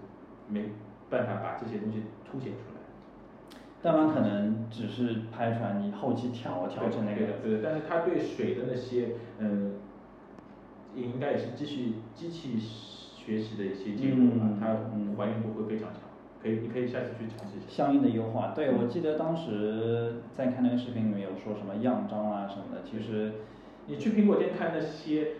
[0.50, 0.72] 没
[1.10, 2.82] 办法把这些东西凸显出来。
[3.84, 9.10] 单反可能只是拍出来，你后期调调成那个对的，对的，但是它对水的那些，
[9.40, 9.74] 嗯，
[10.96, 12.58] 也应该也是继续机器
[13.24, 14.26] 学习的一些结果
[14.60, 16.02] 它嗯还原度会非常强，
[16.42, 17.66] 可以，你可以下次去尝试一下。
[17.70, 18.54] 相应的优化。
[18.56, 23.34] 对，我记得当时在看那个视频里面有说什么样张啊什么的，其实
[23.88, 25.34] 你去苹果店看那些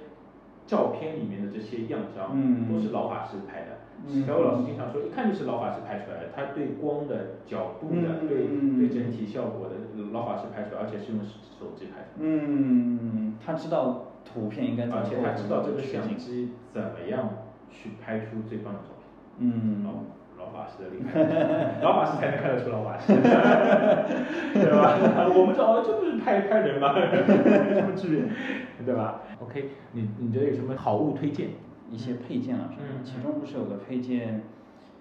[0.66, 3.68] 照片里面的这些样张，嗯都是老法师拍的。
[4.06, 9.76] 嗯小欧老师经常说，一看就是老法师拍出来的，他对光的角度的，嗯对嗯对整体效果的
[10.12, 12.42] 老法师拍出来，而且是用手机拍出来的。
[12.42, 17.30] 嗯，他知道图片应该怎么而且他知道这个相机怎么样
[17.74, 19.04] 去拍出最棒的照片。
[19.40, 23.14] 嗯老老法师的厉害， 老法师才能看得出老法师，
[24.54, 24.98] 对吧？
[25.36, 26.94] 我们这哦，这不是拍拍人吗？
[26.98, 27.06] 有
[27.76, 28.86] 什么区别？
[28.86, 31.50] 对吧？OK，你你觉得有什么好物推荐？
[31.92, 34.42] 一些配件啊什么其中不是有个配件，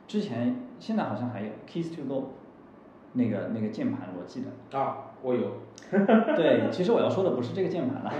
[0.06, 2.32] 之前现在好像还有 Keys to Go，
[3.14, 4.78] 那个那个键盘我记得。
[4.78, 5.62] 啊，我有。
[6.36, 8.12] 对，其实我要说的不是这个键盘了，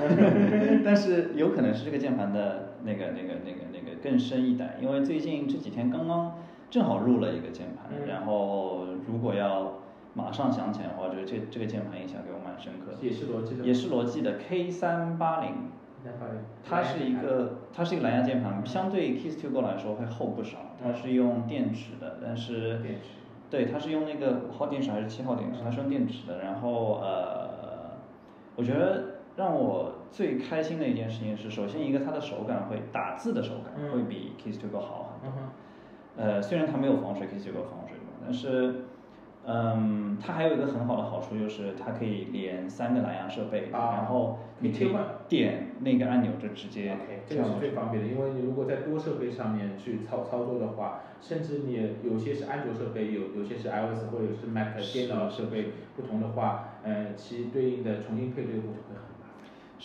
[0.85, 6.35] 但是有可能是这个键盘的那个那个那个那个更深一代，因为最近这几天刚刚
[6.71, 9.75] 正好入了一个键盘，嗯然后如果要
[10.15, 15.55] 马上想起来的话，这这这个键盘印象给我蛮深刻的，也是罗技的也是罗技的 K 三八零，
[16.63, 23.11] 它是一个它是一个蓝牙键盘，相对 Keys to Go 来说会厚不少，它是用电池的，但是电池
[23.49, 25.61] 对，它是用那个五号电池还是七号电池？
[25.63, 26.39] 它是用电池的。
[26.41, 27.99] 然后呃，
[28.57, 29.05] 我觉得
[29.37, 35.39] 让我最开心的一件事情是，首先一个它的手感会打字的手感嗯会比 Kiss to Go 好很多。
[36.17, 38.85] 呃，虽然它没有防水，Kiss to Go 防水嘛，但是。
[39.45, 44.95] 嗯，它还有一个很好的好处就是它可以连三个蓝牙设备，啊然后你可以
[45.29, 47.59] 点那个按钮就直接 OK，这个是。
[47.59, 51.75] 最方便的，因为你如果在多设备上面去操操作的话，甚至你
[52.05, 58.63] 有些是安卓设备，有有些是 iOS 或者是 Mac 是电脑设备不同的话，呃，其对应的重新配对会。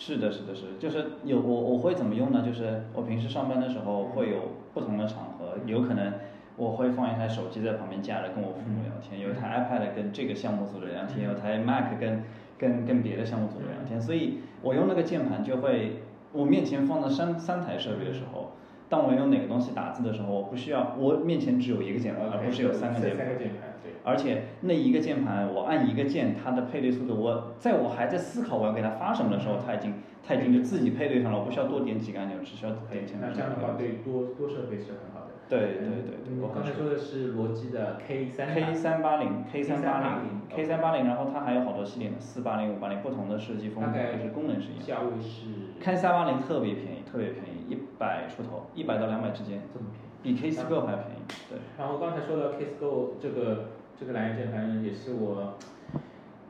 [0.00, 2.40] 是的，是的，是的，就是有我我会怎么用呢？
[2.46, 6.12] 就是我平时上班的时候会有不同的场合，有可能
[6.56, 12.22] 我会放一台手机在旁边架着跟我父母聊天，有一台 iPad 跟这个项目组的聊天，有台 Mac 跟
[12.56, 15.96] 跟跟别的项目组的聊天，所以我用那个键盘就会，
[16.32, 18.52] 我面前放了三三台设备的时候，
[18.88, 23.67] 当我用哪个东西打字的时候，我不需要，我面前只有一个键盘，而不是有三个键盘。
[24.04, 29.94] 而且那一个键盘，我按一个键，它的配对速度，我在我还在思考我要给它发什么的时候，它已经
[30.26, 35.26] 它已经就自己配对上了，我不需要多点几个按钮，只需要点前面那这样的话，对多多设备是很好的。
[35.48, 40.08] 对对对对，我刚才说的是罗技的 K 三 K 三八零 K 三八零
[40.50, 44.84] K380 K 三八零，然后它还有好多系列呢，四八零、五八零，不同的设计风格，大概但是功能是一样。
[44.84, 45.46] 价位是
[45.80, 50.36] K 三八零特别便宜，特别便宜，一百出头，一百到两百之间，这么便宜。
[50.36, 51.22] 比 K 四 Go 还便宜。
[51.48, 55.54] 对，然后刚才说到 Kiss Go 这个这个蓝牙键盘也是我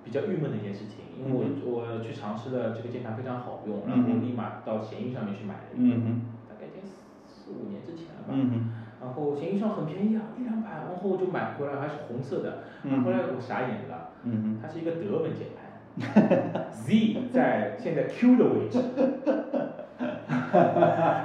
[0.05, 1.31] 比较郁闷的一件事情，因为
[1.65, 6.83] 我、我去尝试了这个键盘非常好用，然后立马到闲鱼上面去买了一个，嗯大概已经
[7.27, 8.31] 四五年之前了吧。
[8.33, 18.83] 嗯然后闲鱼上很便宜啊，一两百，然后我就买回来还是红色的，嗯然后后来我傻眼了，嗯它是一个德文键盘，Z 在现在 Q 的位置，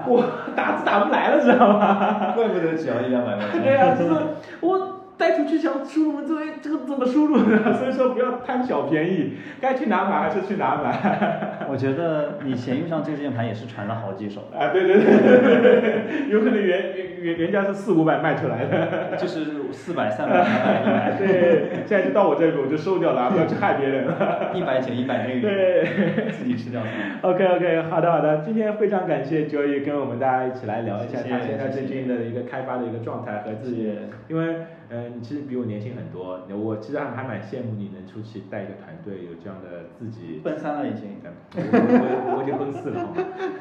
[0.06, 2.34] 我打字打不来了，知道吗？
[2.36, 3.62] 怪不得只要一两百块钱。
[3.64, 4.22] 对呀、就是
[4.62, 7.74] 我带出去想输入文字，哎，这个怎么输入呢？
[7.80, 11.64] 所以说不要贪小便宜，该去哪买还是去哪买。
[11.72, 14.50] 我觉得你闲鱼上这个键盘也是传了好几手。
[14.54, 21.16] 啊，对对对， 有可能原原原价是四五百卖出来的，就是四百、三百、五百。
[21.18, 24.52] 对，现在就到我这里，我就收掉了，不要去害别人了。
[24.54, 26.82] 一百减一百那个，对，自己吃掉。
[27.22, 33.90] OK OK，好的好的，今天非常感谢 Joey 跟我们大家一起来聊一下他现在最近的一个开发的一个状态和自己，
[34.28, 34.56] 因为
[34.94, 40.40] 嗯，其实比我年轻很多，我其实还还蛮羡慕你能出去带一个团队，有这样的自己。
[40.44, 41.18] 奔三了已经，
[41.56, 43.10] 我我我已经奔四了，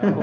[0.02, 0.20] 然后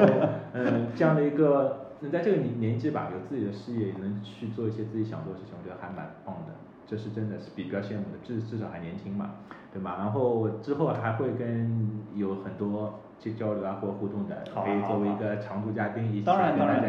[0.53, 6.53] 嗯，这样的一个能在这个年年纪吧，有自己的事业，能去做一些自己想做的事情，我觉得还蛮棒的。
[6.85, 9.31] 这是真的是比较羡慕的，至至少还年轻嘛，
[9.73, 9.95] 对吧？
[9.97, 14.35] 然后之后还会跟有很多去交流啊，或互动的。
[14.55, 16.79] 可以作为一个常驻嘉宾，一起来来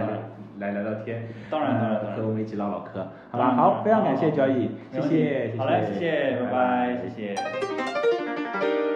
[0.59, 1.29] 来聊聊天。
[1.51, 3.07] 当然当然，和我们一起唠唠嗑。
[3.31, 5.55] 好吧，好，非常感谢交易，谢谢。
[5.59, 8.90] 好嘞，谢谢，拜拜，谢谢。